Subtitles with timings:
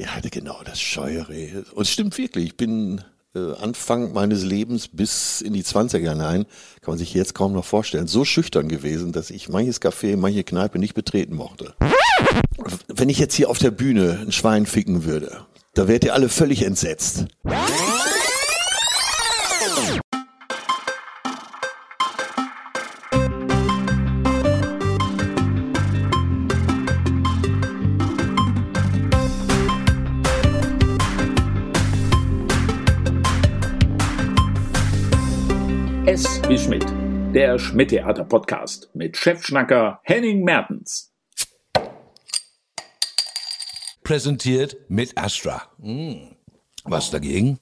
[0.00, 1.64] Ja, genau, das Scheuere.
[1.74, 3.02] Und es stimmt wirklich, ich bin
[3.34, 6.46] äh, Anfang meines Lebens bis in die 20er hinein,
[6.80, 10.42] kann man sich jetzt kaum noch vorstellen, so schüchtern gewesen, dass ich manches Café, manche
[10.42, 11.74] Kneipe nicht betreten mochte.
[12.88, 15.44] Wenn ich jetzt hier auf der Bühne ein Schwein ficken würde,
[15.74, 17.26] da wärt ihr alle völlig entsetzt.
[37.60, 41.12] Der Schmidt-Theater-Podcast mit Chefschnacker Henning Mertens.
[44.02, 45.70] Präsentiert mit Astra.
[45.78, 46.36] Hm.
[46.84, 47.58] Was dagegen?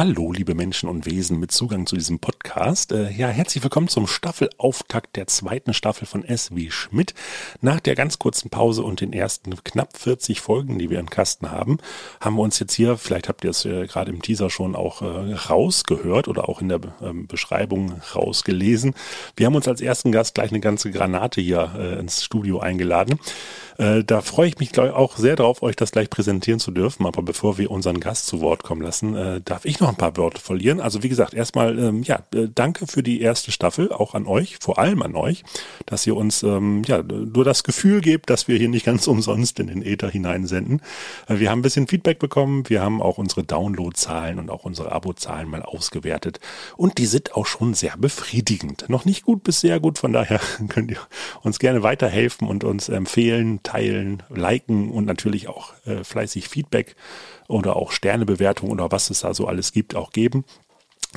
[0.00, 2.90] Hallo, liebe Menschen und Wesen mit Zugang zu diesem Podcast.
[2.90, 7.12] Äh, ja, herzlich willkommen zum Staffelauftakt der zweiten Staffel von S wie Schmidt.
[7.60, 11.50] Nach der ganz kurzen Pause und den ersten knapp 40 Folgen, die wir im Kasten
[11.50, 11.76] haben,
[12.18, 15.02] haben wir uns jetzt hier, vielleicht habt ihr es äh, gerade im Teaser schon auch
[15.02, 18.94] äh, rausgehört oder auch in der ähm, Beschreibung rausgelesen.
[19.36, 23.20] Wir haben uns als ersten Gast gleich eine ganze Granate hier ins Studio eingeladen.
[23.80, 27.06] Äh, da freue ich mich ich, auch sehr darauf, euch das gleich präsentieren zu dürfen.
[27.06, 30.16] Aber bevor wir unseren Gast zu Wort kommen lassen, äh, darf ich noch ein paar
[30.16, 30.80] Worte verlieren.
[30.80, 34.58] Also wie gesagt, erstmal ähm, ja, äh, danke für die erste Staffel, auch an euch,
[34.60, 35.44] vor allem an euch,
[35.86, 39.58] dass ihr uns ähm, ja nur das Gefühl gebt, dass wir hier nicht ganz umsonst
[39.58, 40.82] in den Äther hineinsenden.
[41.26, 44.92] Äh, wir haben ein bisschen Feedback bekommen, wir haben auch unsere Downloadzahlen und auch unsere
[44.92, 46.38] Abozahlen mal ausgewertet
[46.76, 48.84] und die sind auch schon sehr befriedigend.
[48.88, 50.98] Noch nicht gut bis sehr gut, von daher könnt ihr
[51.42, 56.96] uns gerne weiterhelfen und uns empfehlen, teilen, liken und natürlich auch äh, fleißig Feedback
[57.48, 60.44] oder auch Sternebewertung oder was es da so alles gibt, auch geben.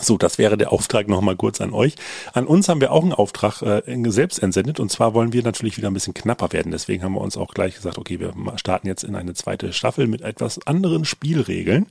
[0.02, 1.94] So, das wäre der Auftrag nochmal kurz an euch.
[2.34, 5.78] An uns haben wir auch einen Auftrag äh, selbst entsendet und zwar wollen wir natürlich
[5.78, 6.72] wieder ein bisschen knapper werden.
[6.72, 10.08] Deswegen haben wir uns auch gleich gesagt, okay, wir starten jetzt in eine zweite Staffel
[10.08, 11.86] mit etwas anderen Spielregeln.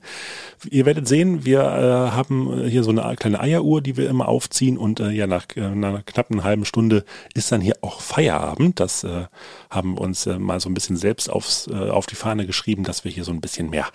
[0.69, 4.77] Ihr werdet sehen, wir äh, haben hier so eine kleine Eieruhr, die wir immer aufziehen
[4.77, 7.05] und äh, ja, nach, äh, einer knappen halben Stunde
[7.35, 8.81] ist dann hier auch Feierabend.
[8.81, 9.27] Das äh,
[9.73, 13.03] haben uns äh, mal so ein bisschen selbst aufs, äh, auf die Fahne geschrieben, dass
[13.03, 13.87] wir hier so ein bisschen mehr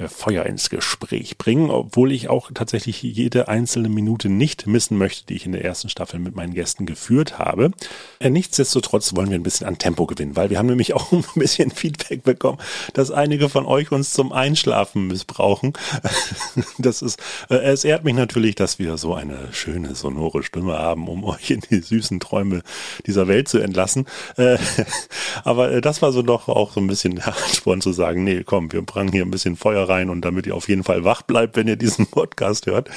[0.00, 5.26] äh, Feuer ins Gespräch bringen, obwohl ich auch tatsächlich jede einzelne Minute nicht missen möchte,
[5.26, 7.70] die ich in der ersten Staffel mit meinen Gästen geführt habe.
[8.18, 11.24] Äh, nichtsdestotrotz wollen wir ein bisschen an Tempo gewinnen, weil wir haben nämlich auch ein
[11.34, 12.58] bisschen Feedback bekommen,
[12.94, 15.72] dass einige von euch uns zum Einschlafen missbrauchen.
[16.78, 21.08] Das ist, äh, es ehrt mich natürlich, dass wir so eine schöne, sonore Stimme haben,
[21.08, 22.62] um euch in die süßen Träume
[23.06, 24.06] dieser Welt zu entlassen.
[25.44, 28.72] Aber das war so doch auch so ein bisschen der Ansporn zu sagen, nee, komm,
[28.72, 31.56] wir bringen hier ein bisschen Feuer rein und damit ihr auf jeden Fall wach bleibt,
[31.56, 32.88] wenn ihr diesen Podcast hört,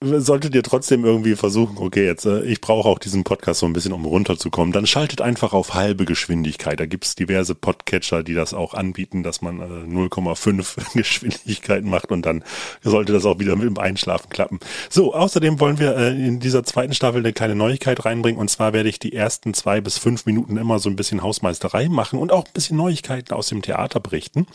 [0.00, 3.72] solltet ihr trotzdem irgendwie versuchen, okay, jetzt, äh, ich brauche auch diesen Podcast so ein
[3.72, 6.80] bisschen, um runterzukommen, dann schaltet einfach auf halbe Geschwindigkeit.
[6.80, 12.26] Da gibt's diverse Podcatcher, die das auch anbieten, dass man äh, 0,5 Geschwindigkeiten macht und
[12.26, 12.44] dann
[12.82, 14.60] sollte das auch wieder mit dem Einschlafen klappen.
[14.90, 18.72] So, außerdem wollen wir äh, in dieser zweiten Staffel eine kleine Neuigkeit reinbringen und zwar
[18.72, 21.22] werde ich die ersten zwei bis fünf Minuten immer so ein bisschen
[21.66, 24.46] Hausmeisterei machen und auch ein bisschen Neuigkeiten aus dem Theater berichten.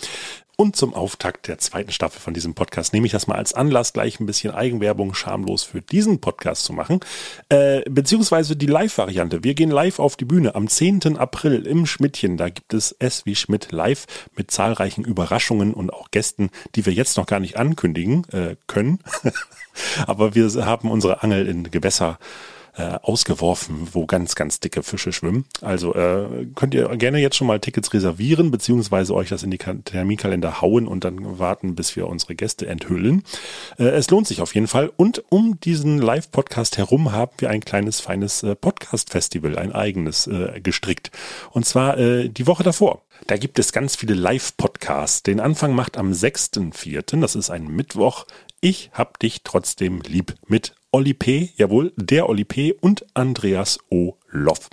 [0.57, 3.93] Und zum Auftakt der zweiten Staffel von diesem Podcast nehme ich das mal als Anlass,
[3.93, 6.99] gleich ein bisschen Eigenwerbung schamlos für diesen Podcast zu machen.
[7.49, 9.43] Äh, beziehungsweise die Live-Variante.
[9.43, 11.17] Wir gehen live auf die Bühne am 10.
[11.17, 12.37] April im Schmidtchen.
[12.37, 14.05] Da gibt es S wie Schmidt live
[14.35, 18.99] mit zahlreichen Überraschungen und auch Gästen, die wir jetzt noch gar nicht ankündigen äh, können.
[20.05, 22.19] Aber wir haben unsere Angel in Gewässer
[22.77, 25.45] äh, ausgeworfen, wo ganz, ganz dicke Fische schwimmen.
[25.61, 29.57] Also äh, könnt ihr gerne jetzt schon mal Tickets reservieren, beziehungsweise euch das in die
[29.57, 33.23] Terminkalender hauen und dann warten, bis wir unsere Gäste enthüllen.
[33.77, 34.91] Äh, es lohnt sich auf jeden Fall.
[34.95, 40.59] Und um diesen Live-Podcast herum haben wir ein kleines, feines äh, Podcast-Festival, ein eigenes äh,
[40.61, 41.11] gestrickt.
[41.51, 43.01] Und zwar äh, die Woche davor.
[43.27, 45.23] Da gibt es ganz viele Live-Podcasts.
[45.23, 48.25] Den Anfang macht am 6.4., das ist ein Mittwoch,
[48.61, 52.73] ich hab dich trotzdem lieb mit Olli P., jawohl, der Olli P.
[52.73, 54.15] und Andreas O.
[54.31, 54.69] Loff.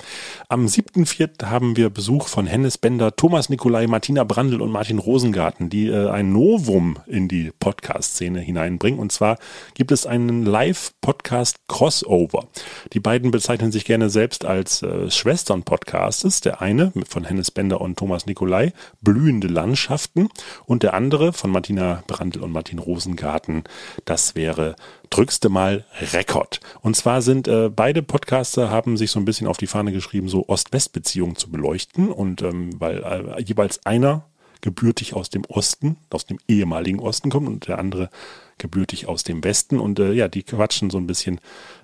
[0.48, 1.46] Am 7.4.
[1.46, 6.08] haben wir Besuch von Hennes Bender, Thomas Nikolai, Martina Brandl und Martin Rosengarten, die äh,
[6.08, 9.00] ein Novum in die Podcast-Szene hineinbringen.
[9.00, 9.38] Und zwar
[9.74, 12.46] gibt es einen Live-Podcast-Crossover.
[12.92, 16.40] Die beiden bezeichnen sich gerne selbst als äh, Schwestern-Podcasts.
[16.40, 20.28] Der eine von Hennes Bender und Thomas Nikolai, Blühende Landschaften.
[20.66, 23.64] Und der andere von Martina Brandl und Martin Rosengarten,
[24.04, 24.76] das wäre
[25.10, 26.60] Drückste mal Rekord.
[26.80, 30.28] Und zwar sind äh, beide Podcaster haben sich so ein bisschen auf die Fahne geschrieben,
[30.28, 32.10] so Ost-West-Beziehungen zu beleuchten.
[32.10, 34.24] Und ähm, weil äh, jeweils einer
[34.60, 38.10] gebürtig aus dem Osten, aus dem ehemaligen Osten kommt und der andere
[38.58, 39.78] gebürtig aus dem Westen.
[39.78, 41.40] Und äh, ja, die quatschen so ein bisschen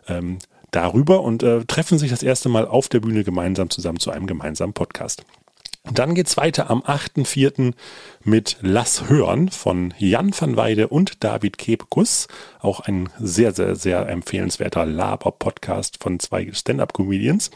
[0.08, 0.38] ähm,
[0.70, 4.26] darüber und äh, treffen sich das erste Mal auf der Bühne gemeinsam zusammen zu einem
[4.26, 5.24] gemeinsamen Podcast.
[5.92, 7.74] Dann geht's weiter am 8.4.
[8.24, 12.26] mit Lass hören von Jan van Weide und David Kebekus.
[12.60, 17.50] Auch ein sehr, sehr, sehr empfehlenswerter Laber-Podcast von zwei Stand-Up-Comedians.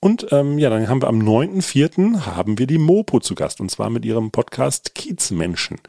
[0.00, 2.26] Und ähm, ja, dann haben wir am 9.4.
[2.26, 5.80] haben wir die Mopo zu Gast und zwar mit ihrem Podcast Kiezmenschen.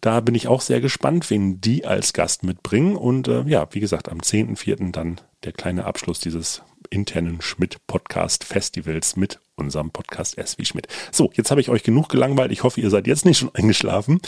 [0.00, 2.96] Da bin ich auch sehr gespannt, wen die als Gast mitbringen.
[2.96, 4.92] Und äh, ja, wie gesagt, am 10.4.
[4.92, 10.86] dann der kleine Abschluss dieses internen Schmidt-Podcast-Festivals mit unserem Podcast S wie Schmidt.
[11.10, 12.52] So, jetzt habe ich euch genug gelangweilt.
[12.52, 14.20] Ich hoffe, ihr seid jetzt nicht schon eingeschlafen.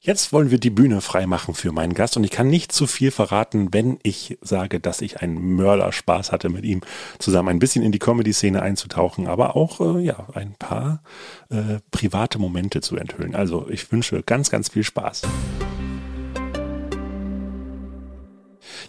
[0.00, 3.10] Jetzt wollen wir die Bühne freimachen für meinen Gast und ich kann nicht zu viel
[3.10, 6.82] verraten, wenn ich sage, dass ich einen Mörder-Spaß hatte mit ihm
[7.18, 11.02] zusammen ein bisschen in die Comedy-Szene einzutauchen, aber auch äh, ja ein paar
[11.50, 13.34] äh, private Momente zu enthüllen.
[13.34, 15.22] Also ich wünsche ganz, ganz viel Spaß.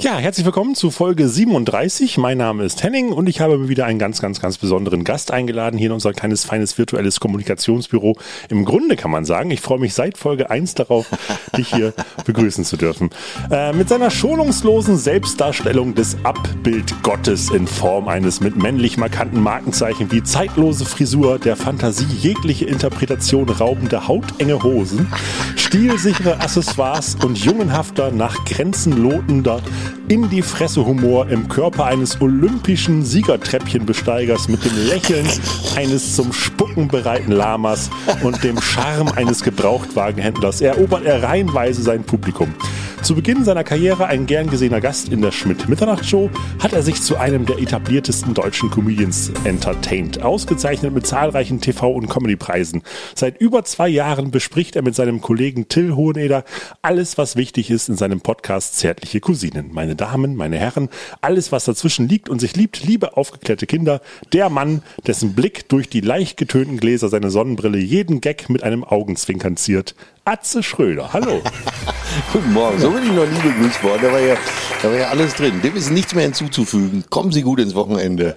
[0.02, 2.18] Ja, herzlich willkommen zu Folge 37.
[2.18, 5.32] Mein Name ist Henning und ich habe mir wieder einen ganz, ganz, ganz besonderen Gast
[5.32, 8.18] eingeladen hier in unser kleines, feines virtuelles Kommunikationsbüro.
[8.50, 11.08] Im Grunde kann man sagen, ich freue mich seit Folge 1 darauf,
[11.58, 11.94] dich hier
[12.26, 13.10] begrüßen zu dürfen.
[13.50, 20.22] Äh, mit seiner schonungslosen Selbstdarstellung des Abbildgottes in Form eines mit männlich markanten Markenzeichen wie
[20.22, 25.08] zeitlose Frisur, der Fantasie jegliche Interpretation raubende hautenge Hosen,
[25.56, 29.62] stilsichere Accessoires und jungenhafter, nach Grenzen lotender
[30.08, 35.28] in die Fresse Humor im Körper eines olympischen Siegertreppchenbesteigers mit dem Lächeln
[35.76, 37.90] eines zum Spucken bereiten Lamas
[38.24, 42.54] und dem Charme eines Gebrauchtwagenhändlers erobert er reihenweise sein Publikum.
[43.02, 47.18] Zu Beginn seiner Karriere ein gern gesehener Gast in der Schmidt-Mitternacht-Show, hat er sich zu
[47.18, 52.82] einem der etabliertesten deutschen Comedians entertained, ausgezeichnet mit zahlreichen TV- und Comedypreisen.
[53.14, 56.46] Seit über zwei Jahren bespricht er mit seinem Kollegen Till Hoheneder
[56.82, 59.72] alles, was wichtig ist in seinem Podcast Zärtliche Cousinen.
[59.72, 60.90] Meine Damen, meine Herren,
[61.22, 64.02] alles, was dazwischen liegt und sich liebt, liebe aufgeklärte Kinder,
[64.34, 68.84] der Mann, dessen Blick durch die leicht getönten Gläser seiner Sonnenbrille jeden Gag mit einem
[68.84, 69.96] Augenzwinkern ziert.
[70.28, 71.40] Atze Schröder, hallo.
[72.34, 74.00] Guten Morgen, so bin ich noch nie begrüßt worden.
[74.02, 74.36] Da war, ja,
[74.82, 75.62] da war ja alles drin.
[75.62, 77.04] Dem ist nichts mehr hinzuzufügen.
[77.12, 78.34] Kommen Sie gut ins Wochenende.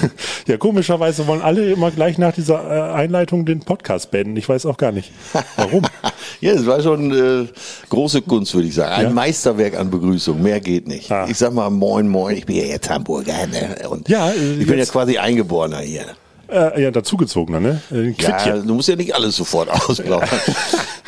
[0.46, 2.62] ja, komischerweise wollen alle immer gleich nach dieser
[2.92, 4.36] äh, Einleitung den Podcast beenden.
[4.36, 5.10] Ich weiß auch gar nicht,
[5.56, 5.82] warum.
[6.40, 7.48] ja, es war schon äh,
[7.88, 8.92] große Kunst, würde ich sagen.
[8.92, 9.10] Ein Ja?
[9.10, 10.40] Meisterwerk an Begrüßung.
[10.40, 11.10] Mehr geht nicht.
[11.10, 11.26] Ah.
[11.28, 12.36] Ich sag mal Moin, Moin.
[12.36, 13.48] Ich bin ja jetzt Hamburger.
[13.48, 13.88] Ne?
[13.88, 16.04] Und Ja, äh, ich bin ja jetzt- quasi Eingeborener hier.
[16.52, 17.80] Äh, ja, dazugezogener, ne?
[17.90, 20.28] Äh, Ja, du musst ja nicht alles sofort ausplaudern.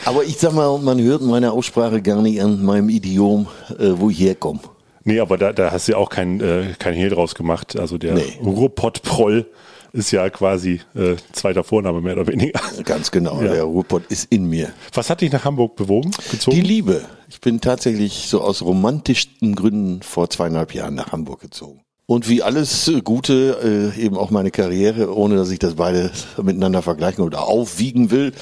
[0.04, 3.46] Aber ich sag mal, man hört meine Aussprache gar nicht an meinem Idiom,
[3.78, 4.60] äh, wo ich herkomme.
[5.04, 7.78] Nee, aber da, da hast du ja auch kein, äh, kein Hehl draus gemacht.
[7.78, 8.38] Also der Nee.
[8.42, 9.46] Ruhrpott-Proll
[9.92, 12.58] ist ja quasi äh, zweiter Vorname mehr oder weniger.
[12.84, 13.40] Ganz genau.
[13.42, 13.52] Ja.
[13.52, 14.70] Der Ruhrpott ist in mir.
[14.94, 16.56] Was hat dich nach Hamburg bewogen, gezogen?
[16.56, 17.02] Die Liebe.
[17.28, 21.83] Ich bin tatsächlich so aus romantischsten Gründen vor zweieinhalb Jahren nach Hamburg gezogen.
[22.06, 26.10] Und wie alles äh, Gute, äh, eben auch meine Karriere, ohne dass ich das beide
[26.42, 28.32] miteinander vergleichen oder aufwiegen will,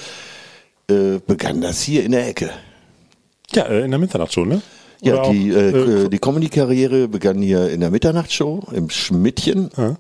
[0.91, 2.51] äh, begann das hier in der Ecke.
[3.53, 4.63] ja, äh, in der Mitternacht schon, ne?
[5.01, 9.71] Ja, Oder die, auch, äh, die Comedy-Karriere begann hier in der Mitternachtsshow im Schmidtchen.
[9.77, 9.97] im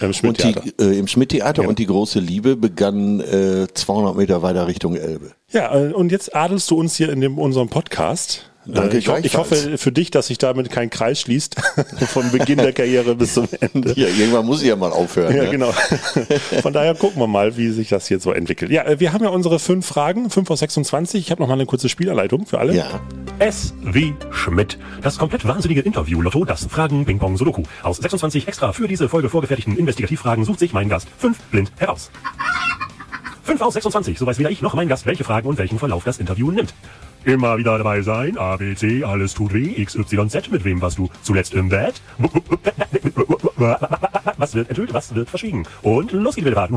[0.00, 0.62] Und Schmidt-Theater.
[0.62, 1.68] die, äh, im Schmidt-Theater Ja.
[1.68, 5.32] und die große Liebe begann äh, 200 Meter weiter Richtung Elbe.
[5.52, 8.50] Ja, äh, und jetzt adelst du uns hier in dem, unserem Podcast.
[8.66, 11.56] Danke, Äh, ich, ho ich hoffe für dich, dass sich damit kein Kreis schließt,
[12.08, 13.92] vom Beginn der Karriere bis zum Ende.
[13.94, 15.34] Ja, irgendwann muss ich ja mal aufhören.
[15.34, 15.50] Ja, ne?
[15.50, 15.72] genau.
[16.62, 18.70] Von daher gucken wir mal, wie sich das jetzt so entwickelt.
[18.70, 21.20] Ja, äh, wir haben ja unsere fünf Fragen, fünf aus 26.
[21.20, 22.74] Ich habe noch mal eine kurze Spielanleitung für alle.
[22.74, 23.00] Ja.
[23.38, 24.78] S wie Schmidt.
[25.02, 27.62] Das komplett wahnsinnige Interview-Lotto, das Fragen Ping Pong Sudoku.
[27.82, 32.10] Aus 26 extra für diese Folge vorgefertigten Investigativfragen sucht sich mein Gast fünf blind heraus.
[33.44, 36.02] 5 aus 26, so weiß weder ich noch mein Gast, welche Fragen und welchen Verlauf
[36.02, 36.74] das Interview nimmt.
[37.26, 40.80] Immer wieder dabei sein, A, B, C, alles tut weh, X, Y, Z, mit wem
[40.80, 42.00] warst du zuletzt im Bett?
[44.36, 45.66] Was wird enthüllt, was wird verschwiegen?
[45.82, 46.68] Und los geht's wieder.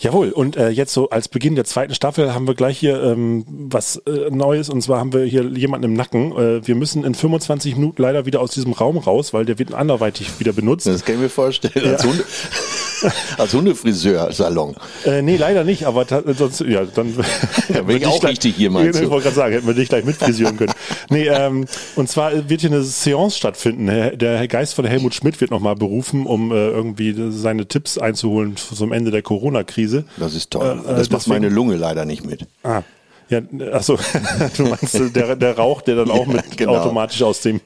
[0.00, 3.44] Jawohl, und äh, jetzt so als Beginn der zweiten Staffel haben wir gleich hier ähm,
[3.48, 6.32] was äh, Neues und zwar haben wir hier jemanden im Nacken.
[6.32, 9.72] Äh, wir müssen in 25 Minuten leider wieder aus diesem Raum raus, weil der wird
[9.72, 10.86] anderweitig wieder benutzt.
[10.86, 11.86] Das kann ich mir vorstellen.
[11.86, 12.24] Als, Hunde,
[13.38, 14.74] als Hundefriseur-Salon.
[15.04, 17.14] Äh, nee, leider nicht, aber sonst, ja, dann
[17.74, 20.04] Ja, bin ich auch richtig hier, meinst Ich wollte gerade sagen, hätten wir dich gleich
[20.04, 20.72] mitfrisieren können.
[21.10, 21.66] nee, ähm,
[21.96, 23.86] und zwar wird hier eine Seance stattfinden.
[24.18, 28.92] Der Geist von Helmut Schmidt wird nochmal berufen, um äh, irgendwie seine Tipps einzuholen zum
[28.92, 30.04] Ende der Corona-Krise.
[30.16, 30.80] Das ist toll.
[30.86, 32.46] Äh, äh, das macht deswegen- meine Lunge leider nicht mit.
[32.62, 32.82] Ah.
[33.30, 33.40] Ja,
[33.72, 33.96] achso,
[34.56, 36.76] du meinst der, der Rauch, der dann auch Ja, mit genau.
[36.76, 37.60] automatisch aus dem.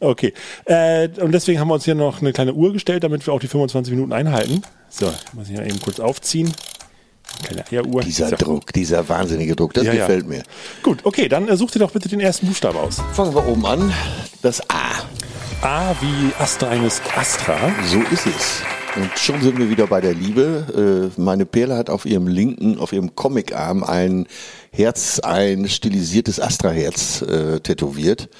[0.00, 0.34] Okay.
[0.64, 3.40] Äh, und deswegen haben wir uns hier noch eine kleine Uhr gestellt, damit wir auch
[3.40, 4.62] die 25 Minuten einhalten.
[4.88, 6.52] So, muss ich ja eben kurz aufziehen.
[7.44, 8.02] Keine Eieruhr.
[8.02, 8.36] Dieser so.
[8.36, 10.00] Druck, dieser wahnsinnige Druck, das Ja, ja.
[10.06, 10.42] gefällt mir.
[10.82, 13.00] Gut, okay, dann äh, such dir doch bitte den ersten Buchstaben aus.
[13.14, 13.92] Fangen wir oben an.
[14.42, 15.04] Das A.
[15.62, 17.56] A wie Astra eines Astra.
[17.90, 18.62] So ist es.
[18.96, 21.12] Und schon sind wir wieder bei der Liebe.
[21.16, 24.26] Äh, Meine Perle hat auf ihrem linken, auf ihrem Comicarm ein
[24.72, 28.30] Herz, ein stilisiertes Astra-Herz äh, tätowiert.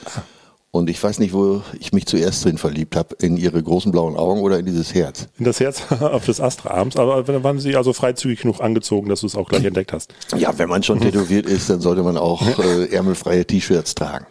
[0.70, 4.16] Und ich weiß nicht, wo ich mich zuerst drin verliebt habe, in ihre großen blauen
[4.16, 5.28] Augen oder in dieses Herz.
[5.38, 9.20] In das Herz auf des Astra-Arms, aber dann waren sie also freizügig genug angezogen, dass
[9.20, 10.12] du es auch gleich entdeckt hast.
[10.36, 14.26] Ja, wenn man schon tätowiert ist, dann sollte man auch äh, ärmelfreie T-Shirts tragen.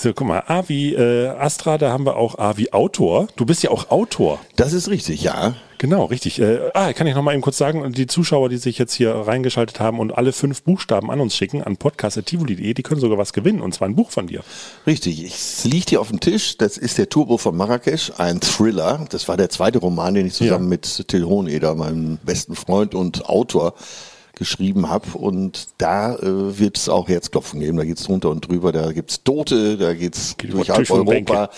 [0.00, 3.26] So, guck mal, A wie äh, Astra, da haben wir auch A wie Autor.
[3.34, 4.38] Du bist ja auch Autor.
[4.54, 5.56] Das ist richtig, ja.
[5.78, 6.40] Genau, richtig.
[6.40, 9.12] Äh, ah, kann ich noch mal eben kurz sagen, die Zuschauer, die sich jetzt hier
[9.12, 13.32] reingeschaltet haben und alle fünf Buchstaben an uns schicken, an podcast.tivoli.de, die können sogar was
[13.32, 14.44] gewinnen, und zwar ein Buch von dir.
[14.86, 16.56] Richtig, es liegt hier auf dem Tisch.
[16.58, 19.04] Das ist der Turbo von Marrakesch, ein Thriller.
[19.10, 20.70] Das war der zweite Roman, den ich zusammen Ja.
[20.70, 23.74] mit Till Hoheneder, meinem besten Freund und Autor,
[24.38, 25.18] geschrieben habe.
[25.18, 27.76] Und da äh, wird es auch Herzklopfen geben.
[27.76, 28.72] Da geht's drunter und drüber.
[28.72, 31.50] Da gibt's Tote, da geht's Geht durch halb Europa.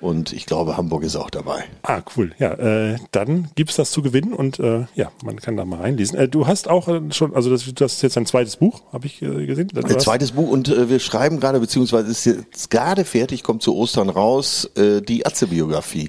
[0.00, 1.64] Und ich glaube, Hamburg ist auch dabei.
[1.82, 2.32] Ah, cool.
[2.38, 6.18] Ja, äh, dann gibt's das zu gewinnen und äh, ja, man kann da mal reinlesen.
[6.18, 9.06] Äh, du hast auch äh, schon, also das, das ist jetzt ein zweites Buch, habe
[9.06, 9.68] ich äh, gesehen.
[9.68, 13.62] Du Ein zweites Buch und äh, wir schreiben gerade, beziehungsweise ist jetzt gerade fertig, kommt
[13.62, 16.08] zu Ostern raus, äh, die Atze-Biografie.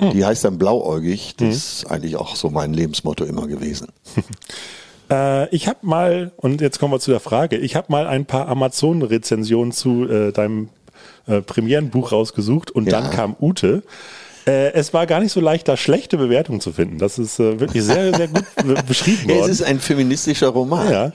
[0.00, 0.10] Hm.
[0.12, 1.34] Die heißt dann Blauäugig.
[1.36, 3.88] Das ist eigentlich auch so mein Lebensmotto immer gewesen.
[5.10, 8.26] Äh, ich habe mal, und jetzt kommen wir zu der Frage, ich habe mal ein
[8.26, 10.68] paar Amazon-Rezensionen zu äh, deinem
[11.26, 13.00] äh, Premierenbuch rausgesucht und Ja.
[13.00, 13.82] dann kam Ute.
[14.46, 16.98] Äh, es war gar nicht so leicht, da schlechte Bewertungen zu finden.
[16.98, 19.50] Das ist äh, wirklich sehr, sehr gut be- beschrieben Ja, es worden.
[19.52, 20.90] ist ein feministischer Roman.
[20.90, 21.12] Ja.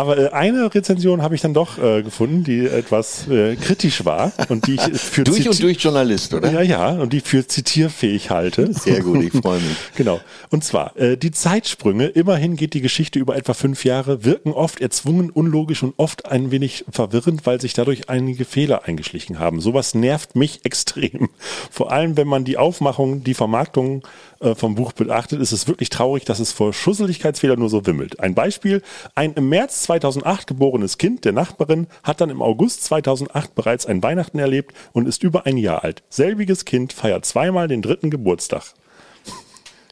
[0.00, 4.32] Aber äh, eine Rezension habe ich dann doch äh, gefunden, die etwas äh, kritisch war
[4.48, 6.50] und die ich für Durch und ziti- durch Journalist, oder?
[6.50, 8.72] Ja, ja, und die für zitierfähig halte.
[8.72, 9.76] Sehr gut, ich freue mich.
[9.96, 10.20] Genau.
[10.48, 14.80] Und zwar, äh, die Zeitsprünge, immerhin geht die Geschichte über etwa fünf Jahre, wirken oft
[14.80, 19.60] erzwungen, unlogisch und oft ein wenig verwirrend, weil sich dadurch einige Fehler eingeschlichen haben.
[19.60, 21.28] Sowas nervt mich extrem.
[21.70, 24.02] Vor allem, wenn man die Aufmachung, die Vermarktung
[24.40, 28.20] äh, vom Buch beachtet, ist es wirklich traurig, dass es vor Schusseligkeitsfehlern nur so wimmelt.
[28.20, 28.82] Ein Beispiel,
[29.14, 34.02] ein im März 2008 geborenes Kind der Nachbarin hat dann im August 2008 bereits ein
[34.02, 36.02] Weihnachten erlebt und ist über ein Jahr alt.
[36.08, 38.62] Selbiges Kind feiert zweimal den dritten Geburtstag.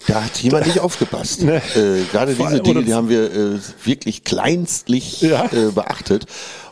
[0.06, 1.42] Da hat jemand nicht aufgepasst.
[1.42, 1.56] Nee.
[1.76, 5.44] Äh, gerade diese Dinge, die haben wir äh, wirklich kleinstlich Ja.
[5.52, 6.26] äh, beachtet.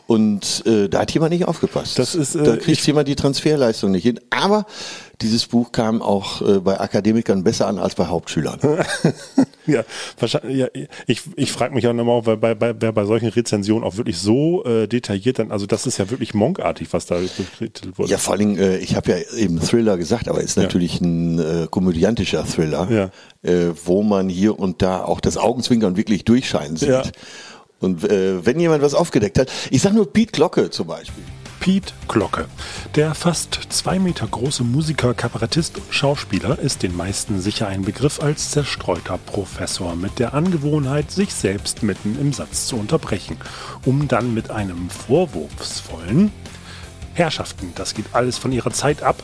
[0.06, 1.98] Und äh, da hat jemand nicht aufgepasst.
[1.98, 4.20] Das ist, äh, da kriegt jemand die Transferleistung nicht hin.
[4.30, 4.66] Aber
[5.20, 8.60] dieses Buch kam auch äh, bei Akademikern besser an als bei Hauptschülern.
[9.68, 9.82] Ja,
[10.20, 10.68] wahrscheinlich, ja
[11.08, 14.16] ich, ich frage mich auch nochmal, weil bei, bei, wer bei solchen Rezensionen auch wirklich
[14.16, 18.08] so äh, detailliert dann, also das ist ja wirklich monkartig, was da betitelt wurde.
[18.08, 21.00] Ja, vor allen Dingen, äh, ich habe ja eben Thriller gesagt, aber es ist natürlich
[21.00, 23.50] ein äh, komödiantischer Thriller, Ja.
[23.50, 26.88] äh, wo man hier und da auch das Augenzwinkern wirklich durchscheinen sieht.
[26.90, 27.02] Ja.
[27.80, 31.24] Und äh, wenn jemand was aufgedeckt hat, ich sag nur Piet Glocke zum Beispiel.
[31.60, 32.46] Piet Glocke.
[32.94, 38.20] Der fast zwei Meter große Musiker, Kabarettist und Schauspieler ist den meisten sicher ein Begriff
[38.20, 43.36] als zerstreuter Professor mit der Angewohnheit, sich selbst mitten im Satz zu unterbrechen,
[43.84, 46.30] um dann mit einem vorwurfsvollen
[47.14, 49.22] Herrschaften, das geht alles von ihrer Zeit ab,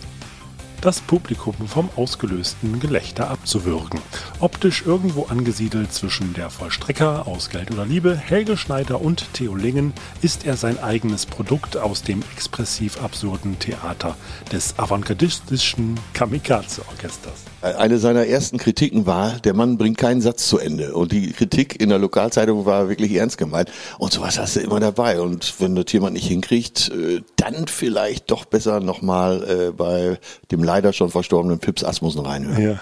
[0.83, 4.01] das Publikum vom ausgelösten Gelächter abzuwürgen.
[4.41, 9.95] Optisch irgendwo angesiedelt zwischen der Vollstrecker aus Geld oder Liebe, Helge Schneider und Theo Lingen,
[10.21, 14.17] ist er sein eigenes Produkt aus dem expressiv-absurden Theater
[14.51, 17.52] des avantgardistischen Kamikaze-Orchesters.
[17.63, 20.95] Eine seiner ersten Kritiken war, der Mann bringt keinen Satz zu Ende.
[20.95, 23.71] Und die Kritik in der Lokalzeitung war wirklich ernst gemeint.
[23.99, 25.21] Und sowas hast du immer dabei.
[25.21, 30.19] Und wenn das jemand nicht hinkriegt, äh, dann vielleicht doch besser nochmal äh, bei
[30.51, 32.63] dem leider schon verstorbenen Pips Asmussen reinhören.
[32.63, 32.81] Ja.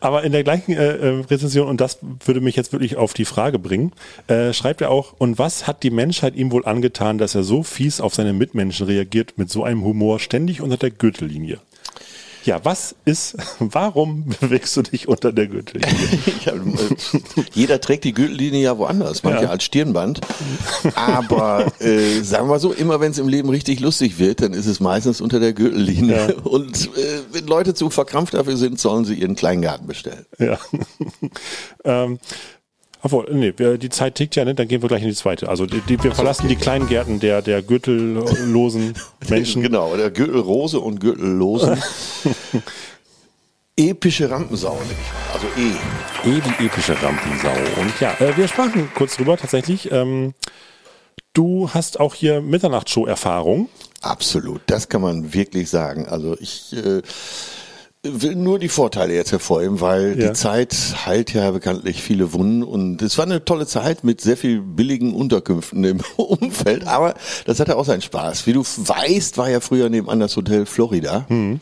[0.00, 3.24] Aber in der gleichen äh, äh, Rezension, und das würde mich jetzt wirklich auf die
[3.24, 3.92] Frage bringen,
[4.26, 7.62] äh, schreibt er auch, und was hat die Menschheit ihm wohl angetan, dass er so
[7.62, 11.60] fies auf seine Mitmenschen reagiert, mit so einem Humor ständig unter der Gürtellinie?
[12.44, 15.92] Ja, was ist, warum bewegst du dich unter der Gürtellinie?
[16.44, 16.60] Ja, äh,
[17.52, 19.50] jeder trägt die Gürtellinie ja woanders, manche Ja.
[19.50, 20.20] als Stirnband.
[20.94, 24.66] Aber äh, sagen wir so, immer wenn es im Leben richtig lustig wird, dann ist
[24.66, 26.34] es meistens unter der Gürtellinie.
[26.34, 26.42] Ja.
[26.44, 30.26] Und äh, wenn Leute zu verkrampft dafür sind, sollen sie ihren Kleingarten bestellen.
[30.38, 30.58] Ja.
[31.84, 32.18] ähm,
[33.02, 34.54] obwohl, nee, wir, die Zeit tickt ja, ne?
[34.54, 35.48] dann gehen wir gleich in die zweite.
[35.48, 38.94] Also die, die, wir verlassen die kleinen Gärten der, der gürtellosen
[39.28, 39.62] Menschen.
[39.62, 41.82] Genau, der Gürtelrose und Gürtellosen.
[43.76, 44.98] Epische Rampensau, nämlich.
[45.32, 46.30] also E.
[46.30, 47.80] Eh die epische Rampensau.
[47.80, 49.90] Und ja, äh, wir sprachen kurz drüber tatsächlich.
[49.90, 50.34] Ähm,
[51.32, 53.68] du hast auch hier Mitternachtsshow-Erfahrung.
[54.02, 56.06] Absolut, das kann man wirklich sagen.
[56.06, 57.00] Also ich äh,
[58.04, 60.28] will nur die Vorteile jetzt hervorheben, weil Ja.
[60.28, 60.74] die Zeit
[61.06, 65.14] heilt ja bekanntlich viele Wunden und es war eine tolle Zeit mit sehr viel billigen
[65.14, 68.46] Unterkünften im Umfeld, aber das hatte auch seinen Spaß.
[68.48, 71.26] Wie du weißt, war ja früher nebenan das Hotel Florida.
[71.28, 71.60] Mhm.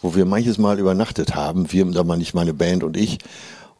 [0.00, 1.70] wo wir manches Mal übernachtet haben.
[1.72, 3.18] Wir, da meine ich meine Band und ich.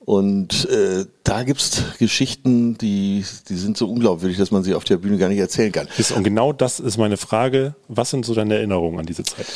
[0.05, 4.97] Und äh, da gibt's Geschichten, die, die sind so unglaubwürdig, dass man sie auf der
[4.99, 5.89] Bühne gar nicht erzählen kann.
[6.17, 7.75] Und genau das ist meine Frage.
[7.89, 9.47] Was sind so deine Erinnerungen an diese Zeit?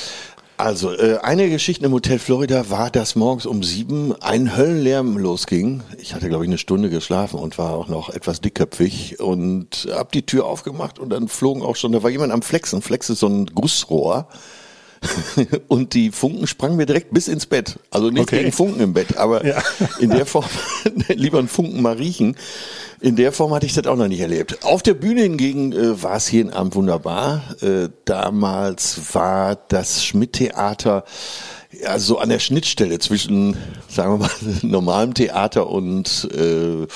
[0.59, 5.83] Also, äh, eine Geschichte im Hotel Florida war, dass morgens um sieben ein Höllenlärm losging.
[5.99, 10.13] Ich hatte, glaube ich, eine Stunde geschlafen und war auch noch etwas dickköpfig und hab
[10.13, 12.81] die Tür aufgemacht und dann flogen auch schon, da war jemand am Flexen.
[12.81, 14.29] Flex ist so ein Gussrohr.
[15.69, 17.79] und die Funken sprangen mir direkt bis ins Bett.
[17.91, 18.39] Also nicht Okay.
[18.39, 19.63] gegen Funken im Bett, aber Ja.
[20.01, 20.47] in der Form
[21.09, 22.35] lieber einen Funken mal riechen.
[23.01, 24.65] In der Form hatte ich das auch noch nicht erlebt.
[24.65, 27.43] Auf der Bühne hingegen äh, war es jeden Abend wunderbar.
[27.61, 31.05] Äh, damals war das Schmidt-Theater
[31.83, 33.57] ja, so an der Schnittstelle zwischen,
[33.89, 34.31] sagen wir mal,
[34.63, 36.87] normalem Theater und äh,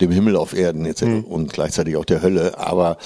[0.00, 2.58] dem Himmel auf Erden jetzt und gleichzeitig auch der Hölle.
[2.58, 2.96] Aber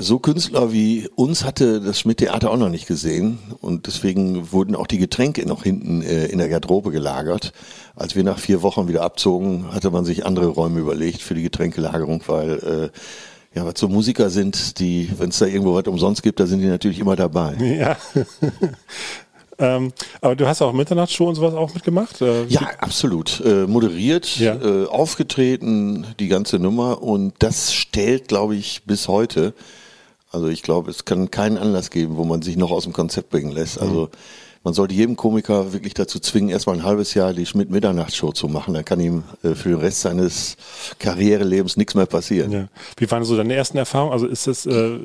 [0.00, 4.86] so Künstler wie uns hatte das Schmidt-Theater auch noch nicht gesehen und deswegen wurden auch
[4.86, 7.52] die Getränke noch hinten äh, in der Garderobe gelagert.
[7.96, 11.42] Als wir nach vier Wochen wieder abzogen, hatte man sich andere Räume überlegt für die
[11.42, 16.22] Getränkelagerung, weil äh, ja, was so Musiker sind, die, wenn es da irgendwo was umsonst
[16.22, 17.54] gibt, da sind die natürlich immer dabei.
[17.56, 17.96] Ja.
[19.62, 22.20] ähm, aber du hast auch Mitternachtsshow und sowas auch mitgemacht?
[22.20, 23.40] Äh, Ja, absolut.
[23.44, 24.54] Äh, moderiert, Ja.
[24.56, 27.02] äh, aufgetreten, die ganze Nummer.
[27.02, 29.54] Und das stellt, glaube ich, bis heute.
[30.30, 33.30] Also ich glaube, es kann keinen Anlass geben, wo man sich noch aus dem Konzept
[33.30, 33.78] bringen lässt.
[33.80, 34.08] Also
[34.64, 38.74] man sollte jedem Komiker wirklich dazu zwingen, erstmal ein halbes Jahr die Schmidt-Mitternachtsshow zu machen.
[38.74, 40.56] Dann kann ihm äh, für den Rest seines
[40.98, 42.52] Karrierelebens nichts mehr passieren.
[42.52, 42.68] Ja.
[42.96, 44.12] Wie waren so deine ersten Erfahrungen?
[44.12, 44.98] Also ist das äh,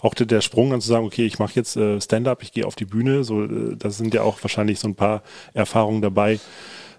[0.00, 2.66] auch der, der Sprung dann zu sagen, okay, ich mache jetzt äh, Stand-up, ich gehe
[2.66, 6.40] auf die Bühne, so äh, da sind ja auch wahrscheinlich so ein paar Erfahrungen dabei.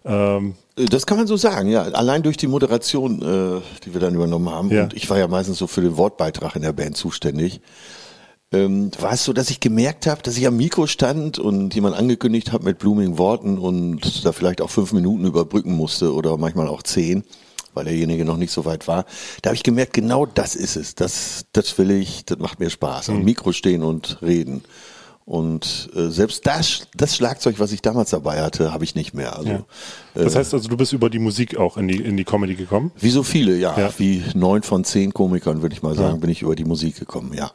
[0.06, 1.84] Ähm, Äh, Das kann man so sagen, ja.
[1.84, 4.84] Allein durch die Moderation, äh, die wir dann übernommen haben, Ja.
[4.84, 7.62] und ich war ja meistens so für den Wortbeitrag in der Band zuständig,
[8.56, 11.96] ähm, war es so, dass ich gemerkt habe, dass ich am Mikro stand und jemand
[11.96, 16.68] angekündigt hat mit blumigen Worten und da vielleicht auch fünf Minuten überbrücken musste oder manchmal
[16.68, 17.24] auch zehn,
[17.74, 19.06] weil derjenige noch nicht so weit war.
[19.42, 20.96] Da habe ich gemerkt, genau das ist es.
[20.96, 23.10] Das, das will ich, das macht mir Spaß.
[23.10, 24.64] Am Mikro stehen und reden.
[25.26, 29.36] Und äh, selbst das, das Schlagzeug, was ich damals dabei hatte, habe ich nicht mehr.
[29.36, 29.66] Also, ja.
[30.14, 32.92] Das heißt also, du bist über die Musik auch in die, in die Comedy gekommen?
[33.00, 33.76] Wie so viele, ja.
[33.78, 33.90] Ja.
[33.98, 37.34] Wie neun von zehn Komikern, würde ich mal sagen, bin ich über die Musik gekommen,
[37.34, 37.52] ja.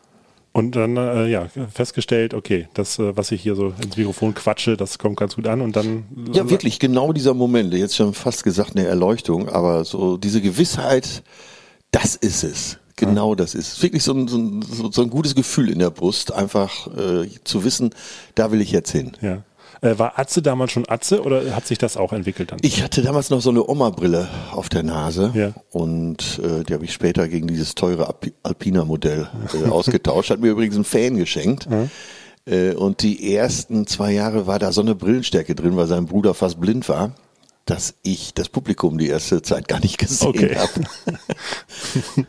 [0.53, 4.77] Und dann äh, ja festgestellt, okay, das, äh, was ich hier so ins Mikrofon quatsche,
[4.77, 8.43] das kommt ganz gut an und dann Ja, wirklich, genau dieser Moment, jetzt schon fast
[8.43, 11.23] gesagt eine Erleuchtung, aber so diese Gewissheit,
[11.93, 12.79] das ist es.
[12.97, 13.83] Genau das ist es.
[13.83, 17.65] Wirklich so ein, so, ein, so ein gutes Gefühl in der Brust, einfach äh, zu
[17.65, 17.95] wissen,
[18.35, 19.13] da will ich jetzt hin.
[19.23, 19.43] Ja.
[19.83, 22.59] Äh, war Atze damals schon Atze oder hat sich das auch entwickelt dann?
[22.63, 25.53] Ich hatte damals noch so eine Oma-Brille auf der Nase Ja.
[25.71, 30.31] und äh, die habe ich später gegen dieses teure Alpi- Alpina-Modell äh, ausgetauscht.
[30.31, 31.67] Hat mir übrigens ein Fan geschenkt.
[32.47, 36.35] Äh, und die ersten zwei Jahre war da so eine Brillenstärke drin, weil sein Bruder
[36.35, 37.13] fast blind war,
[37.65, 40.57] dass ich das Publikum die erste Zeit gar nicht gesehen Okay.
[40.57, 40.71] habe.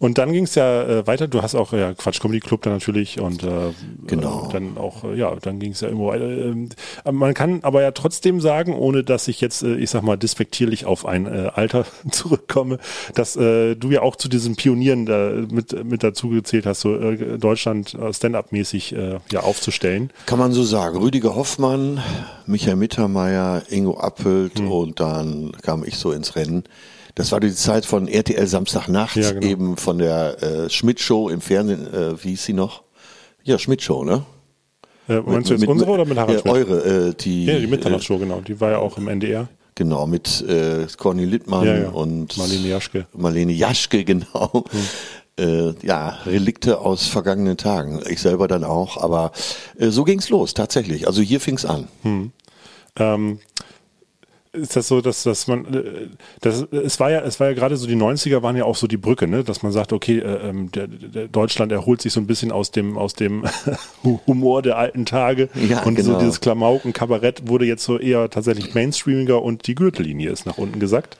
[0.00, 1.28] Und dann ging es ja äh, weiter.
[1.28, 3.72] Du hast auch ja, Quatsch Comedy Club dann natürlich und äh,
[4.06, 4.48] Genau.
[4.48, 6.24] äh, dann auch äh, ja, dann ging es ja immer weiter.
[6.26, 6.70] Ähm,
[7.12, 10.86] man kann aber ja trotzdem sagen, ohne dass ich jetzt äh, ich sag mal despektierlich
[10.86, 12.78] auf ein äh, Alter zurückkomme,
[13.14, 16.96] dass äh, du ja auch zu diesen Pionieren da mit mit dazu gezählt hast, so
[16.96, 20.10] äh, Deutschland äh, Stand-up mäßig äh, ja aufzustellen.
[20.24, 20.96] Kann man so sagen.
[20.96, 22.00] Rüdiger Hoffmann,
[22.46, 24.72] Michael Mittermeier, Ingo Appelt Hm.
[24.72, 26.64] und dann kam ich so ins Rennen.
[27.20, 29.46] Das war die Zeit von RTL Samstagnacht, Ja, genau.
[29.46, 32.82] eben von der äh, Schmidt-Show im Fernsehen, äh, wie hieß sie noch?
[33.44, 34.24] Ja, Schmidt-Show, ne?
[35.08, 36.52] Äh, meinst du jetzt unsere oder mit Harald Schmidt?
[36.54, 38.40] Eure, äh, die, Ja, die äh, Mitternachtsshow, genau.
[38.40, 39.48] Die war ja auch im NDR.
[39.74, 41.88] genau, mit äh, Corny Littmann Ja, ja.
[41.90, 43.06] und Marlene Jaschke.
[43.16, 44.64] Marlene Jaschke, genau.
[45.38, 48.00] Äh, ja, Relikte aus vergangenen Tagen.
[48.08, 49.32] Ich selber dann auch, aber
[49.78, 51.06] äh, so ging's los, tatsächlich.
[51.06, 51.88] Also hier fing's an.
[52.96, 53.38] Ähm,
[54.52, 56.08] ist das so, dass, dass man, äh,
[56.40, 58.86] das, es war ja, es war ja gerade so, die 90er waren ja auch so
[58.86, 59.44] die Brücke, ne?
[59.44, 62.70] dass man sagt, okay, äh, ähm, der, der Deutschland erholt sich so ein bisschen aus
[62.70, 63.44] dem, aus dem
[64.26, 66.18] Humor der alten Tage Ja, und so genau.
[66.18, 70.80] dieses Klamauken, Kabarett wurde jetzt so eher tatsächlich mainstreamiger und die Gürtellinie ist nach unten
[70.80, 71.16] gesackt.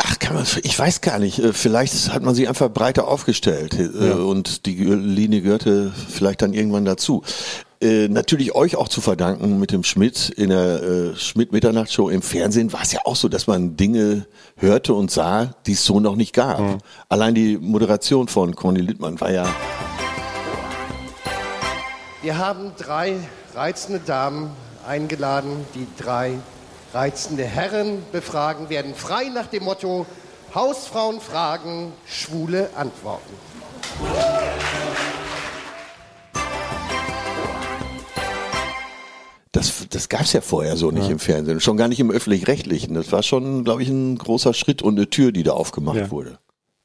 [0.00, 1.38] Ach, kann man, ich weiß gar nicht.
[1.40, 6.54] äh, Vielleicht hat man sie einfach breiter aufgestellt äh, und die Linie gehörte vielleicht dann
[6.54, 7.22] irgendwann dazu.
[7.80, 12.72] Äh, natürlich euch auch zu verdanken mit dem Schmidt in der äh, Schmidt-Mitternachtsshow im Fernsehen
[12.72, 16.16] war es ja auch so, dass man Dinge hörte und sah, die es so noch
[16.16, 16.82] nicht gab.
[17.08, 19.46] Allein die Moderation von Conny Littmann war ja
[22.20, 23.14] Wir haben drei
[23.54, 24.50] reizende Damen
[24.84, 26.32] eingeladen, die drei
[26.92, 30.04] reizende Herren befragen werden, frei nach dem Motto
[30.52, 33.34] Hausfrauen fragen, Schwule antworten.
[39.52, 42.94] Das, das gab's ja vorher so nicht im Fernsehen, schon gar nicht im öffentlich-rechtlichen.
[42.94, 46.10] Das war schon, glaube ich, ein großer Schritt und eine Tür, die da aufgemacht Ja.
[46.10, 46.38] wurde.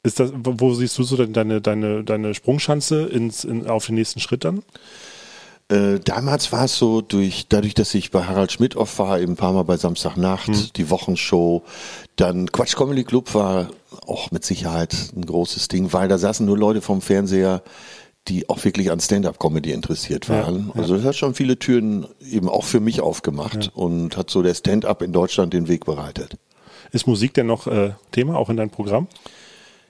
[0.04, 3.96] Ist das, wo siehst du so denn deine, deine, deine Sprungschanze ins, in, auf den
[3.96, 4.64] nächsten Schritt dann?
[5.70, 9.34] Äh, damals war es so, durch, dadurch, dass ich bei Harald Schmidt oft war, eben
[9.34, 10.70] ein paar Mal bei Samstagnacht, Hm.
[10.76, 11.64] die Wochenshow,
[12.18, 13.70] dann Quatsch Comedy Club war
[14.06, 17.64] auch mit Sicherheit ein großes Ding, weil da saßen nur Leute vom Fernseher,
[18.28, 20.72] die auch wirklich an Stand-up-Comedy interessiert waren.
[20.76, 24.54] Also das hat schon viele Türen eben auch für mich aufgemacht und hat so der
[24.54, 26.38] Stand-up in Deutschland den Weg bereitet.
[26.92, 29.08] Ist Musik denn noch äh, Thema, auch in deinem Programm?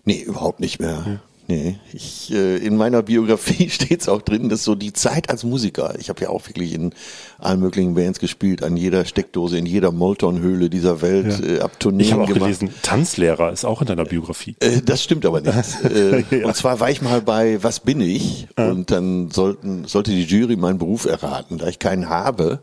[0.05, 1.21] Nee, überhaupt nicht mehr.
[1.47, 5.43] Nee, ich, äh, in meiner Biografie steht es auch drin, dass so die Zeit als
[5.43, 6.93] Musiker, ich habe ja auch wirklich in
[7.37, 11.55] allen möglichen Bands gespielt, an jeder Steckdose, in jeder Molton-Höhle dieser Welt, Ja.
[11.55, 12.43] äh, ab Tourneen Ich habe auch gemacht.
[12.43, 14.55] gelesen, Tanzlehrer ist auch in deiner Biografie.
[14.61, 15.53] Äh, das stimmt aber nicht.
[15.83, 16.45] äh, Ja.
[16.47, 18.47] Und zwar war ich mal bei Was bin ich?
[18.55, 21.57] Und dann sollten, sollte die Jury meinen Beruf erraten.
[21.57, 22.59] Da ich keinen habe,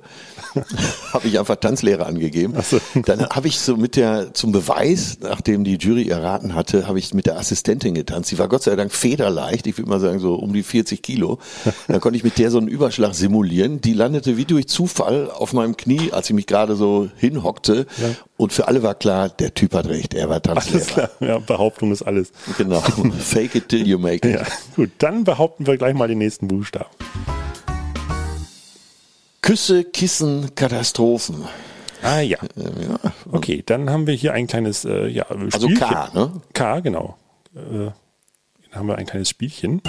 [1.12, 2.54] habe ich einfach Tanzlehrer angegeben.
[2.62, 2.80] So.
[3.04, 7.14] Dann habe ich so mit der, zum Beweis, nachdem die Jury erraten hatte, habe ich
[7.14, 8.30] mit der Assistentin getanzt.
[8.30, 11.38] Die war Gott sei Dank federleicht, ich würde mal sagen so um die 40 Kilo.
[11.88, 13.80] Dann konnte ich mit der so einen Überschlag simulieren.
[13.80, 17.86] Die landete wie durch Zufall auf meinem Knie, als ich mich gerade so hinhockte.
[18.36, 20.76] Und für alle war klar, der Typ hat recht, er war Tanzlehrer.
[20.76, 22.32] Alles klar, ja, Behauptung ist alles.
[22.56, 22.80] Genau.
[23.18, 24.34] Fake it till you make it.
[24.34, 26.88] Ja, gut, dann behaupten wir gleich mal den nächsten Buchstaben.
[29.42, 31.44] Küsse, Kissen, Katastrophen.
[32.02, 32.38] Ah ja.
[32.56, 32.98] Ja.
[33.30, 35.52] Okay, dann haben wir hier ein kleines äh, ja, Spielchen.
[35.52, 36.32] Also K, ne?
[36.52, 37.16] K, genau.
[37.54, 37.58] Äh,
[38.70, 39.82] dann haben wir ein kleines Spielchen.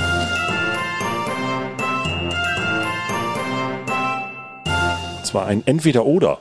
[5.18, 6.40] Und zwar ein Entweder-Oder.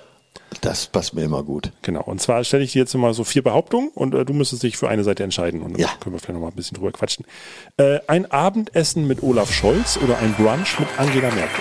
[0.62, 1.72] Das passt mir immer gut.
[1.82, 2.02] Genau.
[2.02, 4.76] Und zwar stelle ich dir jetzt mal so vier Behauptungen und äh, du müsstest dich
[4.76, 5.62] für eine Seite entscheiden.
[5.62, 5.88] Und dann Ja.
[6.00, 7.24] können wir vielleicht noch mal ein bisschen drüber quatschen.
[7.76, 11.60] Äh, ein Abendessen mit Olaf Scholz oder ein Brunch mit Angela Merkel?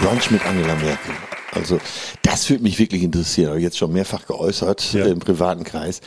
[0.00, 1.14] Brunch mit Angela Merkel.
[1.52, 1.78] Also,
[2.22, 3.48] das würde mich wirklich interessieren.
[3.48, 5.06] Habe ich jetzt schon mehrfach geäußert Ja.
[5.06, 6.00] im privaten Kreis.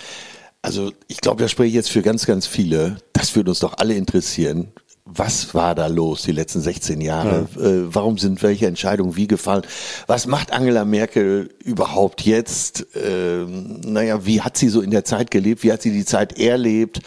[0.62, 2.98] Also, ich glaube, da spreche ich jetzt für ganz, ganz viele.
[3.14, 4.72] Das würde uns doch alle interessieren.
[5.04, 7.48] Was war da los die letzten 16 Jahre?
[7.58, 9.64] Äh, warum sind welche Entscheidungen wie gefallen?
[10.08, 12.86] Was macht Angela Merkel überhaupt jetzt?
[12.96, 15.64] Ähm, naja, wie hat sie so in der Zeit gelebt?
[15.64, 17.00] Wie hat sie die Zeit erlebt?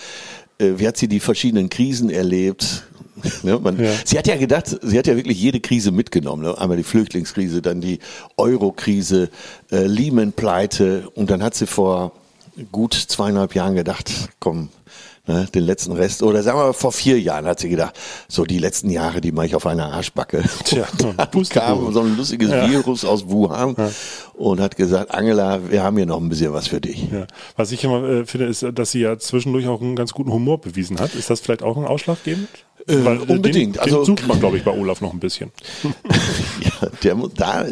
[0.58, 2.84] Äh, wie hat sie die verschiedenen Krisen erlebt?
[3.42, 3.90] Ne, man, Ja.
[4.04, 6.42] Sie hat ja gedacht, sie hat ja wirklich jede Krise mitgenommen.
[6.42, 6.58] Ne?
[6.58, 8.00] Einmal die Flüchtlingskrise, dann die
[8.36, 9.30] Euro-Krise,
[9.70, 12.12] äh, Lehman-Pleite und dann hat sie vor
[12.70, 14.68] gut zweieinhalb Jahren gedacht, komm,
[15.26, 17.94] ne, den letzten Rest, oder sagen wir mal, vor vier Jahren hat sie gedacht,
[18.28, 20.42] so die letzten Jahre, die mache ich auf einer Arschbacke.
[20.64, 20.87] Tja,
[21.34, 23.74] und kam so ein lustiges Virus aus Wuhan
[24.34, 27.10] und hat gesagt, Angela, wir haben hier noch ein bisschen was für dich.
[27.12, 27.26] Ja.
[27.56, 30.60] Was ich immer äh, finde, ist, dass sie ja zwischendurch auch einen ganz guten Humor
[30.60, 31.14] bewiesen hat.
[31.14, 32.48] Ist das vielleicht auch ein Ausschlaggebend?
[32.87, 33.76] Äh, Weil, unbedingt.
[33.76, 35.50] Den, Also- den sucht man, glaube ich, bei Olaf noch ein bisschen.
[36.60, 37.64] Ja, der muss da,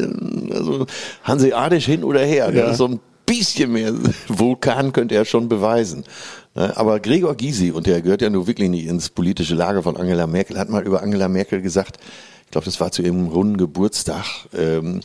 [0.51, 0.87] also
[1.25, 2.62] hanseatisch hin oder her, Ja.
[2.62, 3.93] das ist so ein bisschen mehr
[4.29, 6.05] Vulkan könnte er schon beweisen.
[6.55, 9.97] Ne, Aber Gregor Gysi, und der gehört ja nur wirklich nicht ins politische Lager von
[9.97, 11.99] Angela Merkel, hat mal über Angela Merkel gesagt,
[12.45, 15.01] ich glaube, das war zu ihrem runden Geburtstag, ähm,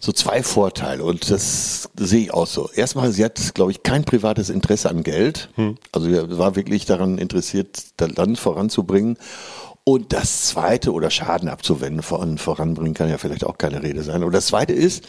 [0.00, 2.70] so zwei Vorteile und das sehe ich auch so.
[2.74, 5.48] Erstmal, sie hat, glaube ich, kein privates Interesse an Geld,
[5.92, 9.16] also sie war wirklich daran interessiert, das Land voranzubringen.
[9.84, 14.22] Und das Zweite, oder Schaden abzuwenden, voran, voranbringen kann ja vielleicht auch keine Rede sein.
[14.22, 15.02] Und das Zweite ist,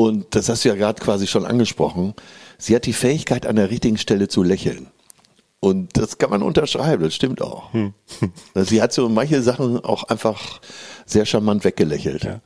[0.00, 2.14] und das hast du ja gerade quasi schon angesprochen,
[2.56, 4.86] sie hat die Fähigkeit, an der richtigen Stelle zu lächeln.
[5.58, 7.70] Und das kann man unterschreiben, das stimmt auch.
[8.54, 10.60] Sie hat so manche Sachen auch einfach
[11.04, 12.22] sehr charmant weggelächelt.
[12.22, 12.40] Ja.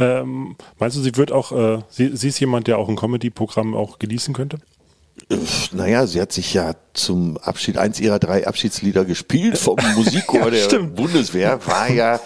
[0.00, 3.76] Ähm, meinst du, sie wird auch, äh, sie, sie ist jemand, der auch ein Comedy-Programm
[3.76, 4.58] auch genießen könnte?
[5.72, 10.68] Naja, sie hat sich ja zum Abschied, eins ihrer drei Abschiedslieder gespielt vom Musikchor Ja,
[10.68, 10.78] der.
[10.78, 12.20] Bundeswehr, war ja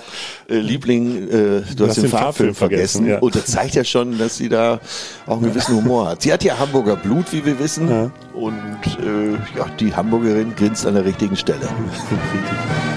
[0.50, 3.06] äh, Liebling, äh, du hast den, Farbfilm vergessen.
[3.06, 3.18] ja.
[3.20, 4.80] Und das zeigt ja schon, dass sie da
[5.26, 6.22] auch einen gewissen Humor hat.
[6.22, 8.12] Sie hat ja Hamburger Blut, wie wir wissen.
[8.34, 8.58] Und
[8.98, 11.68] äh, ja, die Hamburgerin grinst an der richtigen Stelle.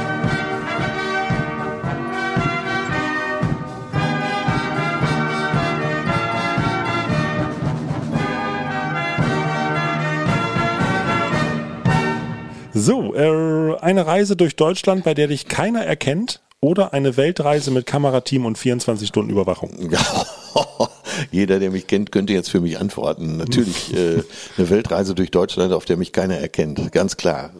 [12.73, 17.85] So, äh, eine Reise durch Deutschland, bei der dich keiner erkennt oder eine Weltreise mit
[17.85, 19.91] Kamerateam und 24 Stunden Überwachung?
[19.91, 20.25] Ja,
[21.31, 23.37] jeder, der mich kennt, könnte jetzt für mich antworten.
[23.37, 24.23] Natürlich äh,
[24.57, 26.91] eine Weltreise durch Deutschland, auf der mich keiner erkennt.
[26.91, 27.51] Ganz klar.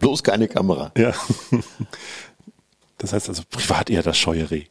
[0.00, 0.92] Bloß keine Kamera.
[0.96, 1.12] Ja.
[2.98, 4.62] Das heißt also privat eher das scheue Reh.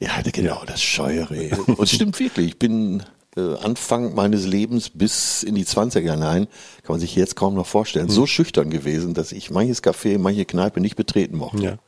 [0.00, 1.50] Ja, genau, das Scheuere.
[1.66, 2.46] Und es stimmt wirklich.
[2.46, 3.02] Ich bin
[3.36, 6.46] äh, Anfang meines Lebens bis in die 20er hinein,
[6.82, 10.44] kann man sich jetzt kaum noch vorstellen, so schüchtern gewesen, dass ich manches Café, manche
[10.44, 11.62] Kneipe nicht betreten mochte.
[11.62, 11.78] Ja.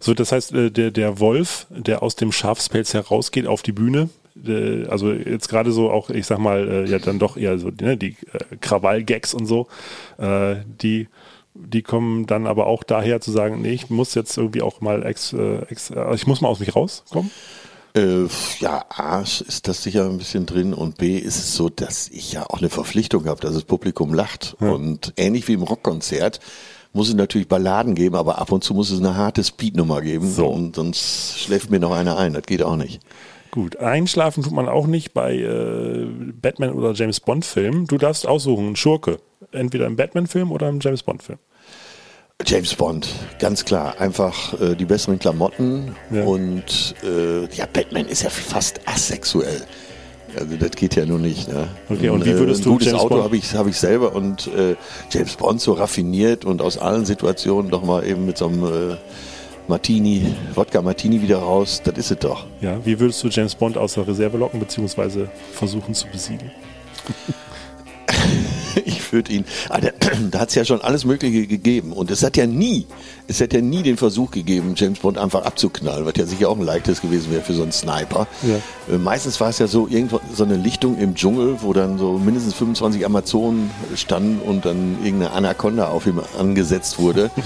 [0.00, 4.08] So, das heißt, äh, der, der Wolf, der aus dem Schafspelz herausgeht auf die Bühne,
[4.46, 7.96] äh, also jetzt gerade so auch, ich sag mal, ja dann doch eher so ne,
[7.96, 8.16] die
[8.60, 9.68] Krawall-Gags und so,
[10.18, 11.08] die
[11.56, 15.06] die kommen dann aber auch daher zu sagen, nee, ich muss jetzt irgendwie auch mal
[15.06, 17.30] ex, ex ich muss mal aus mich rauskommen.
[17.96, 18.26] Äh,
[18.58, 22.32] ja, A ist das sicher ein bisschen drin und B ist es so, dass ich
[22.32, 24.56] ja auch eine Verpflichtung habe, dass das Publikum lacht.
[24.58, 26.40] Und ähnlich wie im Rockkonzert
[26.92, 30.28] muss es natürlich Balladen geben, aber ab und zu muss es eine harte Speednummer geben.
[30.28, 30.46] So.
[30.46, 32.32] Und sonst schläft mir noch einer ein.
[32.32, 33.00] Das geht auch nicht.
[33.52, 36.06] Gut, einschlafen tut man auch nicht bei äh,
[36.42, 37.86] Batman oder James Bond Filmen.
[37.86, 39.20] Du darfst aussuchen, einen Schurke,
[39.52, 41.38] entweder im Batman Film oder im James Bond Film.
[42.42, 43.94] James Bond, ganz klar.
[44.00, 46.24] Einfach äh, die besseren Klamotten Ja.
[46.24, 49.62] und äh, ja, Batman ist ja fast asexuell.
[50.36, 51.46] Also das geht ja nur nicht.
[51.48, 51.68] Ne?
[51.88, 54.14] Okay, und wie würdest ein du gutes James Auto Bond- habe ich, hab ich selber
[54.16, 54.74] und äh,
[55.12, 58.96] James Bond so raffiniert und aus allen Situationen doch mal eben mit so einem äh,
[59.68, 61.82] Martini, Wodka Martini wieder raus.
[61.84, 62.46] Das ist es doch.
[62.60, 66.50] Ja, wie würdest du James Bond aus der Reserve locken, beziehungsweise versuchen zu besiegen?
[69.14, 69.78] Würde ihn, ah,
[70.30, 72.86] da, hat es ja schon alles Mögliche gegeben und es hat ja nie,
[73.28, 76.56] es hat ja nie den Versuch gegeben, James Bond einfach abzuknallen, was ja sicher auch
[76.58, 78.26] ein leichtes gewesen wäre für so einen Sniper.
[78.42, 78.56] Ja.
[78.92, 82.18] Äh, Meistens war es ja so irgendwo so eine Lichtung im Dschungel, wo dann so
[82.18, 87.30] mindestens 25 Amazonen standen und dann irgendeine Anaconda auf ihm angesetzt wurde.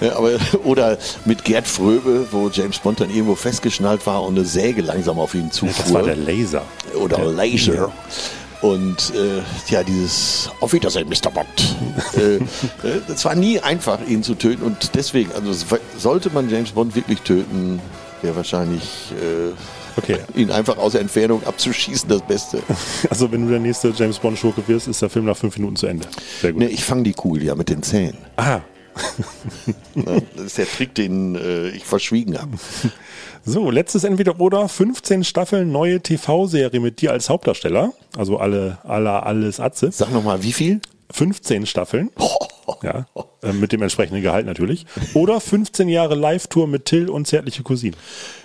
[0.00, 0.32] Ja, aber,
[0.64, 5.18] oder mit Gerd Fröbe, wo James Bond dann irgendwo festgeschnallt war und eine Säge langsam
[5.18, 6.62] auf ihn zufuhr Das war der Laser.
[6.98, 7.92] oder Der- Laser.
[8.62, 9.42] Und äh,
[9.72, 11.30] ja, dieses Auf Wiedersehen, Mr.
[11.30, 11.76] Bond.
[12.16, 12.40] äh, äh,
[13.06, 14.62] das war nie einfach, ihn zu töten.
[14.62, 15.66] Und deswegen, also es-
[15.98, 17.80] sollte man James Bond wirklich töten,
[18.22, 19.52] wäre wahrscheinlich äh,
[19.98, 20.18] Okay.
[20.34, 22.58] ihn einfach aus der Entfernung abzuschießen das Beste.
[23.10, 25.76] Also wenn du der nächste James Bond Schurke wirst, ist der Film nach fünf Minuten
[25.76, 26.06] zu Ende.
[26.42, 26.60] Sehr gut.
[26.62, 28.18] ne, ich fange die Kugel ja mit den Zähnen.
[28.36, 28.60] Ah?
[29.94, 32.52] Das ist der Trick, den äh, ich verschwiegen habe.
[33.44, 37.92] so, letztes Entweder-Oder, 15 Staffeln, neue TV-Serie mit dir als Hauptdarsteller.
[38.16, 39.90] Also alle, alle, alles Atze.
[39.92, 40.80] Sag nochmal, wie viel?
[41.12, 42.10] 15 Staffeln.
[42.82, 43.06] Ja,
[43.42, 44.86] äh, mit dem entsprechenden Gehalt natürlich.
[45.14, 47.96] Oder 15 Jahre Live-Tour mit Till und zärtliche Cousine.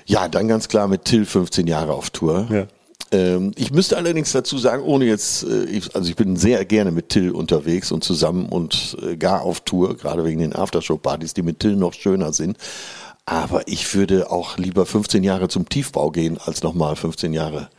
[0.05, 2.47] Ja, dann ganz klar mit Till 15 Jahre auf Tour.
[2.51, 2.67] Ja.
[3.11, 7.09] Ähm, ich müsste allerdings dazu sagen, ohne jetzt, äh, also ich bin sehr gerne mit
[7.09, 11.59] Till unterwegs und zusammen und äh, gar auf Tour, gerade wegen den Aftershow-Partys, die mit
[11.59, 12.57] Till noch schöner sind.
[13.25, 17.69] Aber ich würde auch lieber 15 Jahre zum Tiefbau gehen, als nochmal 15 Jahre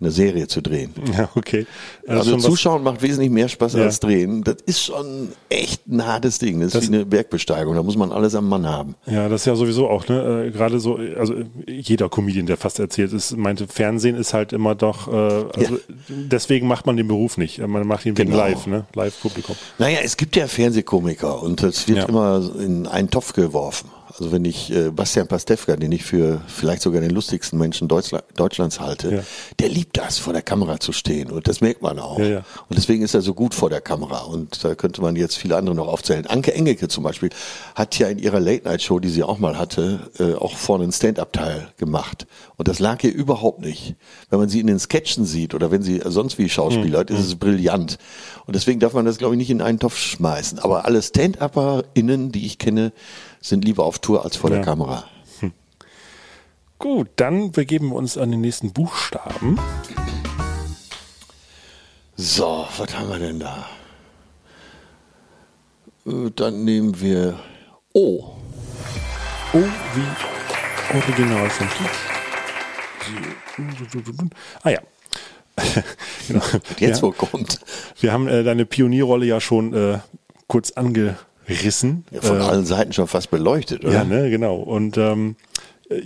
[0.00, 0.92] eine Serie zu drehen.
[1.16, 1.66] Ja, okay.
[2.06, 3.82] Also was- Zuschauen macht wesentlich mehr Spaß Ja.
[3.82, 4.42] als drehen.
[4.44, 6.60] Das ist schon echt ein hartes Ding.
[6.60, 7.74] Das ist Das- wie eine Bergbesteigung.
[7.74, 8.94] Da muss man alles am Mann haben.
[9.06, 10.46] Ja, das ist ja sowieso auch, ne?
[10.46, 14.52] Äh, Gerade so, also äh, jeder Comedian, der fast erzählt ist, meinte, Fernsehen ist halt
[14.52, 15.10] immer doch, äh,
[15.56, 17.58] also deswegen macht man den Beruf nicht.
[17.58, 18.42] Äh, Man macht ihn wegen Genau.
[18.42, 18.86] live, ne?
[18.94, 19.56] Live-Publikum.
[19.78, 22.04] Naja, es gibt ja Fernsehkomiker und das wird Ja.
[22.06, 23.90] immer in einen Topf geworfen.
[24.20, 28.22] Also wenn ich äh, Bastian Pastewka, den ich für vielleicht sogar den lustigsten Menschen Deutschla
[28.36, 29.22] Deutschlands halte, Ja.
[29.58, 32.18] der liebt das, vor der Kamera zu stehen und das merkt man auch.
[32.18, 32.38] Ja, ja.
[32.68, 35.56] Und deswegen ist er so gut vor der Kamera und da könnte man jetzt viele
[35.56, 36.26] andere noch aufzählen.
[36.26, 37.30] Anke Engelke zum Beispiel
[37.74, 41.68] hat ja in ihrer Late-Night-Show, die sie auch mal hatte, äh, auch vorne einen Stand-Up-Teil
[41.78, 42.26] gemacht
[42.58, 43.94] und das lag ihr überhaupt nicht.
[44.28, 47.36] Wenn man sie in den Sketchen sieht oder wenn sie sonst wie Schauspieler, ist es
[47.36, 47.96] brillant.
[48.46, 50.58] Und deswegen darf man das, glaube ich, nicht in einen Topf schmeißen.
[50.58, 52.92] Aber alle Stand-UpperInnen, die ich kenne,
[53.40, 54.56] sind lieber auf Tour als vor Ja.
[54.56, 55.04] der Kamera.
[56.78, 59.58] Gut, dann begeben wir uns an den nächsten Buchstaben.
[62.16, 63.66] So, was haben wir denn da?
[66.06, 67.38] Äh, Dann nehmen wir
[67.92, 68.34] O.
[69.52, 71.68] O wie Original von
[74.62, 74.80] Ah ja.
[76.28, 76.42] genau.
[76.78, 77.02] Jetzt ja.
[77.02, 77.60] wo kommt.
[78.00, 79.98] Wir haben äh, deine Pionierrolle ja schon äh,
[80.46, 80.70] kurz
[81.50, 82.04] angerissen.
[82.10, 83.92] Ja, von äh, allen Seiten schon fast beleuchtet, oder?
[83.92, 84.56] Ja, ne, genau.
[84.56, 85.36] Und ähm,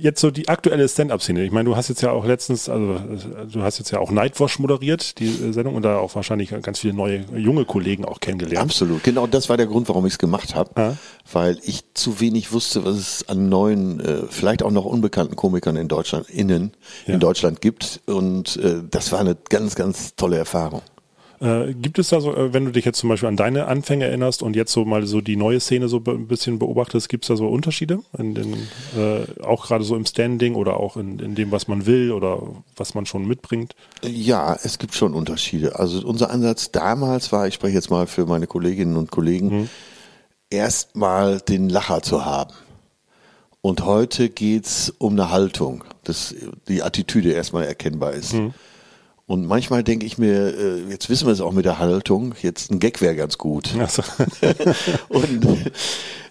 [0.00, 1.44] jetzt so die aktuelle Stand-up-Szene.
[1.44, 4.10] Ich meine, du hast jetzt ja auch letztens, also äh, du hast jetzt ja auch
[4.10, 8.20] Nightwash moderiert, die äh, Sendung, und da auch wahrscheinlich ganz viele neue junge Kollegen auch
[8.20, 8.70] kennengelernt.
[8.70, 9.02] Absolut.
[9.04, 10.70] Genau das war der Grund, warum ich es gemacht habe.
[10.76, 10.96] Ja.
[11.30, 15.76] Weil ich zu wenig wusste, was es an neuen, äh, vielleicht auch noch unbekannten Komikern
[15.76, 16.72] in Deutschland, innen,
[17.06, 17.14] Ja.
[17.14, 18.00] in Deutschland gibt.
[18.06, 20.82] Und äh, das war eine ganz, ganz tolle Erfahrung.
[21.44, 24.06] Äh, gibt es da so, äh, wenn du dich jetzt zum Beispiel an deine Anfänge
[24.06, 27.28] erinnerst und jetzt so mal so die neue Szene so ein bisschen beobachtest, gibt es
[27.28, 28.00] da so Unterschiede?
[28.16, 28.54] In den,
[28.96, 32.40] äh, auch gerade so im Standing oder auch in, in dem, was man will oder
[32.76, 33.76] was man schon mitbringt?
[34.02, 35.78] Ja, es gibt schon Unterschiede.
[35.78, 39.68] Also unser Ansatz damals war, ich spreche jetzt mal für meine Kolleginnen und Kollegen,
[40.48, 42.54] erstmal den Lacher zu haben.
[43.60, 46.34] Und heute geht's um eine Haltung, dass
[46.68, 48.34] die Attitüde erstmal erkennbar ist.
[49.26, 52.70] Und manchmal denke ich mir, äh, jetzt wissen wir es auch mit der Haltung, jetzt
[52.70, 53.74] ein Gag wäre ganz gut.
[53.78, 54.02] Also,
[55.08, 55.46] Und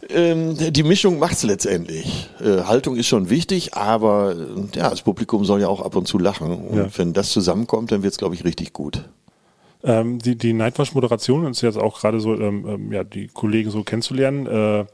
[0.10, 2.30] ähm, die Mischung macht's letztendlich.
[2.40, 6.08] Äh, Haltung ist schon wichtig, aber äh, ja, das Publikum soll ja auch ab und
[6.08, 6.52] zu lachen.
[6.52, 6.88] Und Ja.
[6.98, 9.10] wenn das zusammenkommt, dann wird's, glaube ich, richtig gut.
[9.84, 13.84] Ähm, die die Nightwatch-Moderation ist jetzt auch gerade so, ähm, ähm, ja, die Kollegen so
[13.84, 14.46] kennenzulernen.
[14.46, 14.86] Äh,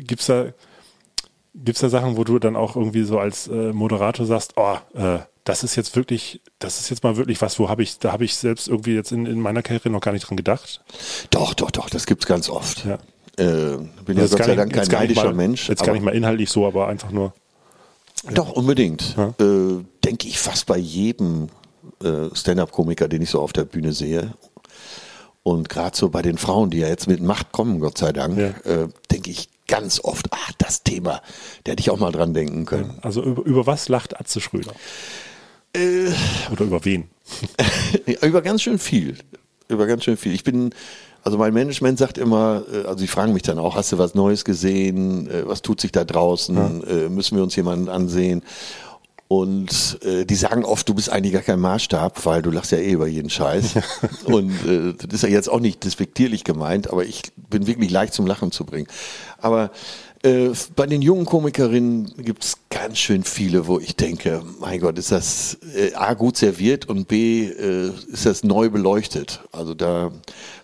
[0.00, 0.46] gibt's da
[1.54, 5.18] gibt's da Sachen, wo du dann auch irgendwie so als äh, Moderator sagst, oh, äh,
[5.44, 8.24] das ist jetzt wirklich, das ist jetzt mal wirklich was, wo habe ich, da habe
[8.24, 10.82] ich selbst irgendwie jetzt in, in meiner Karriere noch gar nicht dran gedacht.
[11.30, 12.84] Doch, doch, doch, das gibt's ganz oft.
[12.84, 12.94] Ja.
[13.38, 15.68] Äh, bin ja Gott sei Dank kein neidischer mal, Mensch.
[15.68, 17.32] Jetzt gar nicht mal inhaltlich so, aber einfach nur.
[18.34, 19.16] Doch, unbedingt.
[19.38, 21.48] Äh, Denke ich fast bei jedem
[22.02, 24.34] äh, Stand-up-Komiker, den ich so auf der Bühne sehe.
[25.42, 28.36] Und gerade so bei den Frauen, die ja jetzt mit Macht kommen, Gott sei Dank,
[28.38, 28.48] Ja.
[28.70, 31.22] äh, denke ich ganz oft, ah, das Thema,
[31.64, 32.98] da hätte ich auch mal dran denken können.
[33.02, 34.72] Also über, über was lacht Atze Schröder?
[35.72, 36.10] Äh.
[36.50, 37.04] Oder über wen?
[38.06, 39.16] Ja, Über ganz schön viel.
[39.68, 40.32] Über ganz schön viel.
[40.34, 40.70] Ich bin,
[41.22, 44.14] also mein Management sagt immer, äh, also sie fragen mich dann auch, hast du was
[44.14, 45.28] Neues gesehen?
[45.30, 46.82] Äh, Was tut sich da draußen?
[46.84, 48.42] Äh, Müssen wir uns jemanden ansehen?
[49.28, 52.78] Und äh, die sagen oft, du bist eigentlich gar kein Maßstab, weil du lachst ja
[52.78, 53.74] eh über jeden Scheiß.
[54.24, 58.12] Und äh, das ist ja jetzt auch nicht despektierlich gemeint, aber ich bin wirklich leicht
[58.12, 58.88] zum Lachen zu bringen.
[59.38, 59.70] Aber
[60.22, 65.12] äh, bei den jungen Komikerinnen gibt's ganz schön viele, wo ich denke, mein Gott, ist
[65.12, 69.40] das äh, A gut serviert und B äh, ist das neu beleuchtet.
[69.52, 70.12] Also da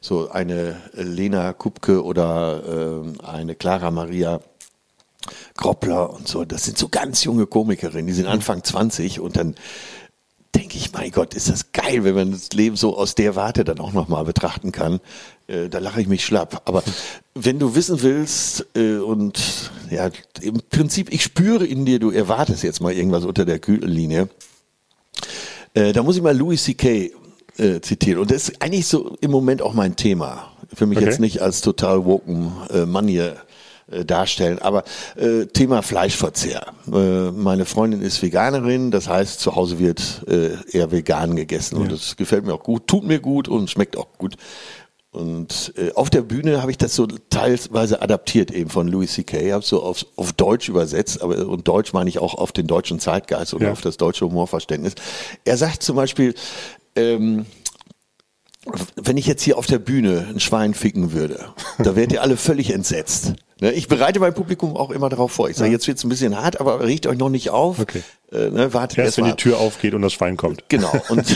[0.00, 4.40] so eine Lena Kupke oder äh, eine Clara Maria
[5.56, 9.56] Groppler und so, das sind so ganz junge Komikerinnen, die sind Anfang 20 und dann
[10.54, 13.64] denke ich, mein Gott, ist das geil, wenn man das Leben so aus der Warte
[13.64, 15.00] dann auch nochmal betrachten kann.
[15.48, 16.62] Äh, da lache ich mich schlapp.
[16.64, 16.82] Aber
[17.34, 22.62] wenn du wissen willst äh, und ja, im Prinzip, ich spüre in dir, du erwartest
[22.62, 24.28] jetzt mal irgendwas unter der Gürtellinie,
[25.74, 27.10] äh, da muss ich mal Louis C.K.
[27.58, 28.20] Äh, zitieren.
[28.20, 30.52] Und das ist eigentlich so im Moment auch mein Thema.
[30.74, 31.06] Für mich Okay.
[31.06, 33.36] jetzt nicht als total woken äh, Mann hier
[33.90, 36.66] äh, darstellen, aber äh, Thema Fleischverzehr.
[36.92, 41.92] Äh, meine Freundin ist Veganerin, das heißt, zu Hause wird äh, eher vegan gegessen und
[41.92, 44.36] das gefällt mir auch gut, tut mir gut und schmeckt auch gut.
[45.16, 49.52] Und äh, auf der Bühne habe ich das so teilweise adaptiert eben von Louis C.K.
[49.52, 53.00] habe so auf, auf Deutsch übersetzt, aber und Deutsch meine ich auch auf den deutschen
[53.00, 53.72] Zeitgeist oder Ja.
[53.72, 54.94] auf das deutsche Humorverständnis.
[55.46, 56.34] Er sagt zum Beispiel,
[56.96, 57.46] ähm,
[58.96, 61.46] wenn ich jetzt hier auf der Bühne ein Schwein ficken würde,
[61.78, 63.34] da wärt ihr alle völlig entsetzt.
[63.60, 65.48] Ne, Ich bereite mein Publikum auch immer darauf vor.
[65.48, 67.78] Ich sage, jetzt wird's ein bisschen hart, aber riecht euch noch nicht auf.
[67.78, 68.02] Okay.
[68.30, 70.68] Äh, ne, wartet Erst erst wenn die Tür aufgeht und das Schwein kommt.
[70.68, 70.92] Genau.
[71.08, 71.26] Und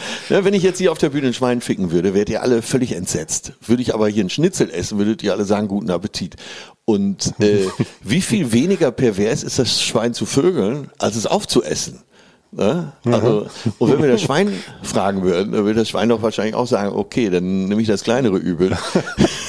[0.30, 2.62] ne, wenn ich jetzt hier auf der Bühne ein Schwein ficken würde, wärt ihr alle
[2.62, 3.52] völlig entsetzt.
[3.64, 6.34] Würde ich aber hier ein Schnitzel essen, würdet ihr alle sagen, guten Appetit.
[6.84, 7.66] Und äh,
[8.02, 12.02] wie viel weniger pervers ist das Schwein zu vögeln, als es aufzuessen?
[12.54, 12.92] Ne?
[13.06, 13.46] Also,
[13.78, 16.94] und wenn wir das Schwein fragen würden, dann würde das Schwein doch wahrscheinlich auch sagen,
[16.94, 18.76] okay, dann nehme ich das kleinere Übel.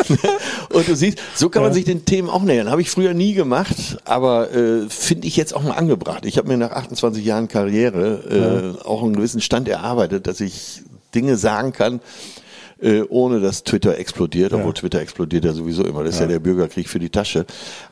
[0.69, 2.71] und du siehst, so kann man sich den Themen auch nähern.
[2.71, 6.25] Habe ich früher nie gemacht, aber äh, finde ich jetzt auch mal angebracht.
[6.25, 10.81] Ich habe mir nach 28 Jahren Karriere äh, auch einen gewissen Stand erarbeitet, dass ich
[11.13, 11.99] Dinge sagen kann,
[12.81, 16.03] äh, ohne dass Twitter explodiert, obwohl Twitter explodiert ja sowieso immer.
[16.03, 17.45] Das ist ja der Bürgerkrieg für die Tasche.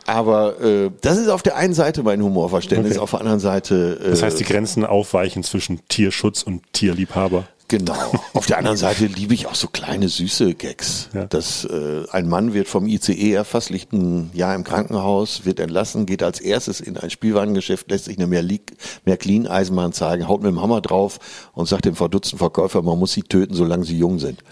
[0.06, 3.00] Aber äh, das ist auf der einen Seite mein Humorverständnis, Okay.
[3.02, 4.00] auf der anderen Seite.
[4.04, 7.46] Äh, Das heißt, die Grenzen aufweichen zwischen Tierschutz und Tierliebhaber.
[7.71, 8.12] Genau.
[8.34, 11.07] Auf der anderen Seite liebe ich auch so kleine süße Gags.
[11.13, 11.23] Ja.
[11.23, 16.05] Dass äh, ein Mann wird vom ICE erfasst, liegt ein Jahr im Krankenhaus, wird entlassen,
[16.05, 18.60] geht als erstes in ein Spielwarengeschäft, lässt sich eine Märklin
[19.05, 21.19] Märklin Eisenbahn zeigen, haut mit dem Hammer drauf
[21.53, 24.43] und sagt dem verdutzten Verkäufer, man muss sie töten, solange sie jung sind.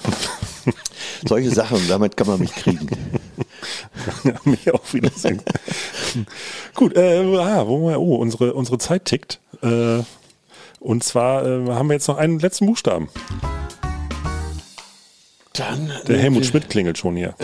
[1.28, 2.88] Solche Sachen, damit kann man mich kriegen.
[4.46, 5.12] Mich auch wieder.
[6.74, 9.42] Gut, äh, ah, wo oh, unsere, unsere Zeit tickt.
[9.62, 10.04] Äh,
[10.80, 13.10] und zwar äh, haben wir jetzt noch einen letzten Buchstaben.
[15.54, 17.36] Dann Der Helmut Schmidt klingelt schon hier.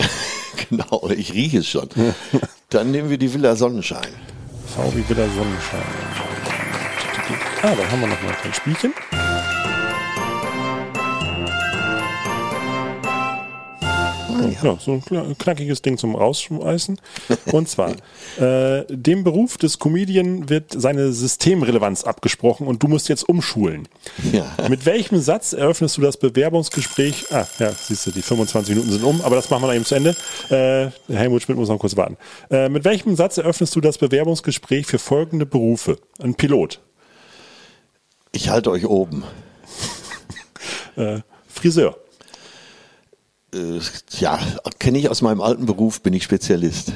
[0.70, 1.88] Genau, ich rieche es schon.
[2.70, 4.08] Dann nehmen wir die Villa Sonnenschein.
[4.74, 5.82] V wie wieder Sonnenschein.
[7.62, 9.25] Ah, dann haben wir noch mal ein kleines
[14.44, 14.66] Spielchen.
[14.66, 17.00] Ja, so ein knackiges Ding zum Rausschmeißen.
[17.52, 17.92] Und zwar,
[18.38, 23.88] äh, dem Beruf des Comedian wird seine Systemrelevanz abgesprochen und du musst jetzt umschulen.
[24.32, 24.46] Ja.
[24.68, 27.26] Mit welchem Satz eröffnest du das Bewerbungsgespräch?
[27.32, 29.84] Ah, ja, siehst du, die 25 Minuten sind um, aber das machen wir dann eben
[29.84, 30.16] zu Ende.
[30.50, 32.16] Äh, Helmut Schmidt muss noch kurz warten.
[32.50, 35.98] Äh, mit welchem Satz eröffnest du das Bewerbungsgespräch für folgende Berufe?
[36.22, 36.80] Ein Pilot,
[38.32, 39.24] Ich halte euch oben.
[40.96, 41.96] äh, Friseur,
[43.56, 43.80] Äh,
[44.18, 44.38] ja,
[44.78, 46.92] kenne ich aus meinem alten Beruf, bin ich Spezialist.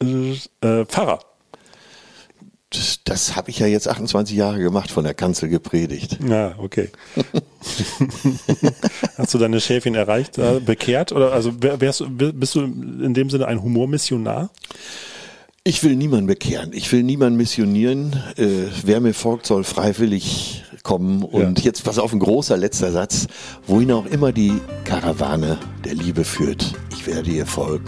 [0.00, 1.20] äh, Pfarrer,
[2.70, 6.18] Das das habe ich ja jetzt 28 Jahre gemacht, von der Kanzel gepredigt.
[6.26, 6.90] Ja, okay.
[9.16, 11.12] Hast du deine Schäfchen erreicht, äh, bekehrt?
[11.12, 14.50] Oder also wärst, bist du in dem Sinne ein Humormissionar?
[15.64, 18.20] Ich will niemanden bekehren, ich will niemanden missionieren.
[18.36, 21.22] Äh, wer mir folgt, soll freiwillig kommen.
[21.22, 21.64] Und Ja.
[21.66, 23.26] jetzt pass auf, ein großer letzter Satz.
[23.66, 24.52] Wohin auch immer die
[24.84, 27.86] Karawane der Liebe führt, ich werde ihr folgen.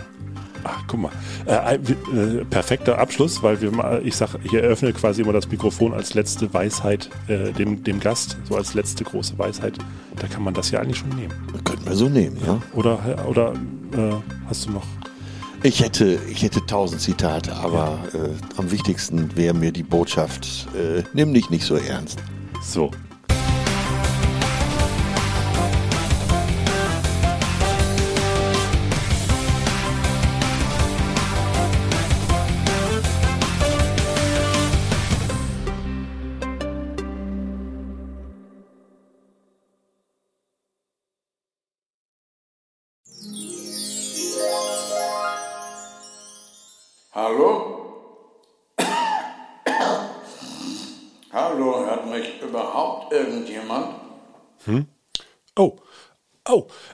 [0.67, 1.11] Ach, guck mal.
[1.45, 5.93] Äh, äh, perfekter Abschluss, weil wir mal, ich sag, ich eröffne quasi immer das Mikrofon
[5.93, 9.75] als letzte Weisheit äh, dem, dem Gast, so als letzte große Weisheit.
[10.17, 11.35] Da kann man das ja eigentlich schon nehmen.
[11.65, 12.63] Könnten wir so nehmen, ja?
[12.73, 13.53] Oder, oder
[13.93, 14.15] äh,
[14.47, 14.87] hast du noch?
[15.63, 21.03] Ich hätte, ich hätte tausend Zitate, aber äh, am wichtigsten wäre mir die Botschaft, äh,
[21.13, 22.21] nimm dich nicht so ernst.
[22.65, 22.91] So.
[22.91, 23.04] Hallo?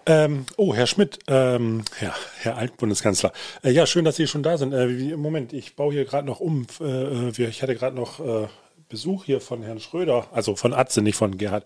[0.07, 3.33] Ähm, oh, Herr Schmidt, ähm, ja, Herr Altbundeskanzler.
[3.63, 4.73] Äh, ja, schön, dass Sie schon da sind.
[4.73, 6.67] Äh, wie, Moment, ich baue hier gerade noch um.
[6.81, 8.49] Äh, äh, ich hatte gerade noch äh,
[8.89, 11.65] Besuch hier von Herrn Schröder, also von Atze, nicht von Gerhard.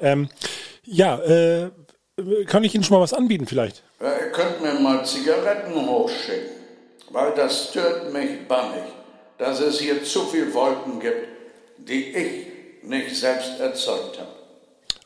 [0.00, 0.28] Ähm,
[0.84, 1.70] ja, äh,
[2.46, 3.82] kann ich Ihnen schon mal was anbieten vielleicht?
[4.00, 6.56] Ihr könnt mir mal Zigaretten hochschicken,
[7.10, 8.84] weil das stört mich bannig,
[9.38, 11.28] dass es hier zu viel Wolken gibt,
[11.78, 12.46] die ich
[12.82, 14.39] nicht selbst erzeugt habe.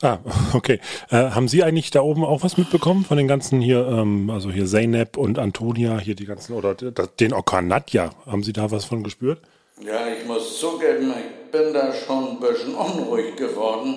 [0.05, 0.19] Ah,
[0.53, 0.81] okay.
[1.11, 4.51] Äh, haben Sie eigentlich da oben auch was mitbekommen von den ganzen hier, ähm, also
[4.51, 8.11] hier Zeynep und Antonia, hier die ganzen, oder den Orkan Nadja?
[8.27, 9.41] Haben Sie da was von gespürt?
[9.81, 13.97] Ja, ich muss zugeben, ich bin da schon ein bisschen unruhig geworden.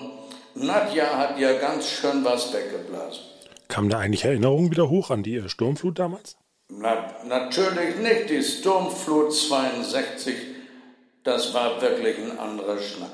[0.56, 3.24] Nadja hat ja ganz schön was weggeblasen.
[3.68, 6.38] Kam da eigentlich Erinnerungen wieder hoch an die äh, Sturmflut damals?
[6.70, 8.30] Na, natürlich nicht.
[8.30, 10.36] Die Sturmflut 62,
[11.26, 13.12] das war wirklich ein anderer Schnack.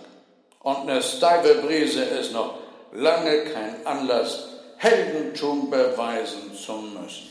[0.60, 2.63] Und eine steife Brise ist noch
[2.94, 7.30] lange kein Anlass, Heldentum beweisen zu müssen.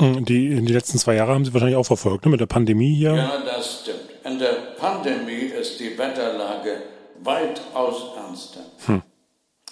[0.00, 2.30] Mm, Die, in die letzten zwei Jahre haben Sie wahrscheinlich auch verfolgt, ne?
[2.30, 3.14] mit der Pandemie hier.
[3.14, 4.00] Ja, das stimmt.
[4.24, 6.82] In der Pandemie ist die Wetterlage
[7.22, 8.60] weitaus ernster.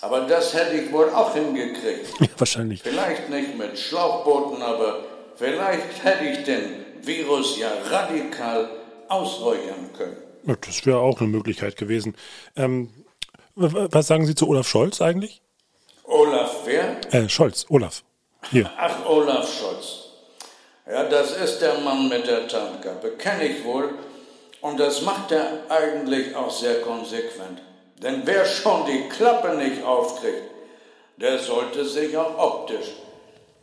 [0.00, 2.06] Aber das hätte ich wohl auch hingekriegt.
[2.20, 2.82] Ja, wahrscheinlich.
[2.82, 5.00] Vielleicht nicht mit Schlauchbooten, aber
[5.36, 8.68] vielleicht hätte ich den Virus ja radikal
[9.08, 10.16] ausräuchern können.
[10.46, 12.14] Ja, Das wäre auch eine Möglichkeit gewesen.
[12.56, 12.90] Ähm,
[13.56, 15.40] was sagen Sie zu Olaf Scholz eigentlich?
[16.04, 16.96] Olaf wer?
[17.12, 18.02] Äh, Scholz, Olaf.
[18.50, 18.70] Hier.
[18.76, 20.00] Ach, Olaf Scholz.
[20.86, 23.90] Ja, das ist der Mann mit der Tarnkappe, kenne ich wohl.
[24.60, 27.62] Und das macht er eigentlich auch sehr konsequent.
[28.02, 30.50] Denn wer schon die Klappe nicht aufkriegt,
[31.16, 32.90] der sollte sich auch optisch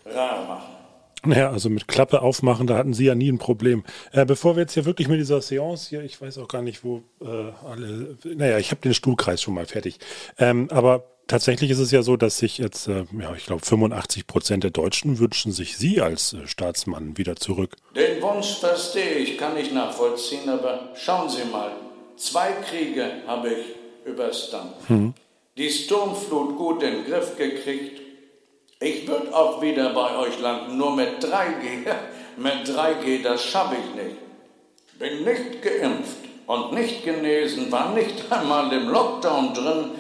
[0.06, 0.81] rar machen.
[1.24, 3.84] Naja, also mit Klappe aufmachen, da hatten Sie ja nie ein Problem.
[4.12, 6.84] Äh, bevor wir jetzt hier wirklich mit dieser Seance hier, ich weiß auch gar nicht,
[6.84, 7.26] wo äh,
[7.66, 10.00] alle, naja, ich habe den Stuhlkreis schon mal fertig.
[10.40, 14.26] Ähm, aber tatsächlich ist es ja so, dass sich jetzt, äh, ja, ich glaube, 85
[14.26, 17.76] Prozent der Deutschen wünschen sich Sie als äh, Staatsmann wieder zurück.
[17.96, 21.72] Den Wunsch verstehe ich, kann ich nachvollziehen, aber schauen Sie mal,
[22.18, 23.66] zwei Kriege habe ich
[24.06, 25.14] überstanden.
[25.58, 28.11] Die Sturmflut gut in den Griff gekriegt.
[28.82, 31.86] Ich würde auch wieder bei euch landen, nur mit 3G.
[32.38, 34.18] Mit 3G, das schaffe ich nicht.
[34.98, 36.16] Bin nicht geimpft
[36.48, 39.92] und nicht genesen, war nicht einmal im Lockdown drin.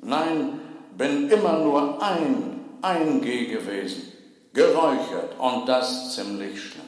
[0.00, 0.60] Nein,
[0.96, 4.12] bin immer nur ein, ein G gewesen.
[4.52, 6.82] Geräuchert und das ziemlich schlimm.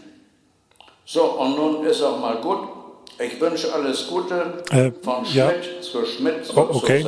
[1.06, 2.68] So, und nun ist auch mal gut.
[3.18, 5.50] Ich wünsche alles Gute Äh, von ja.
[5.50, 7.04] Schmidt zu Schmidt Oh, okay.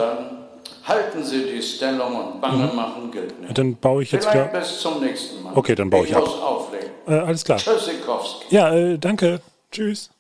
[0.85, 3.57] Halten Sie die Stellung und Bange machen gilt nicht.
[3.57, 4.61] Dann baue ich jetzt Vielleicht wieder.
[4.61, 5.53] bis zum nächsten Mal.
[5.55, 6.25] Okay, dann baue ich ab.
[6.25, 6.91] muss auflegen.
[7.07, 7.59] Äh, alles klar.
[7.59, 8.55] Tschüssikowski.
[8.55, 9.41] Ja, äh, danke.
[9.71, 10.11] Tschüss.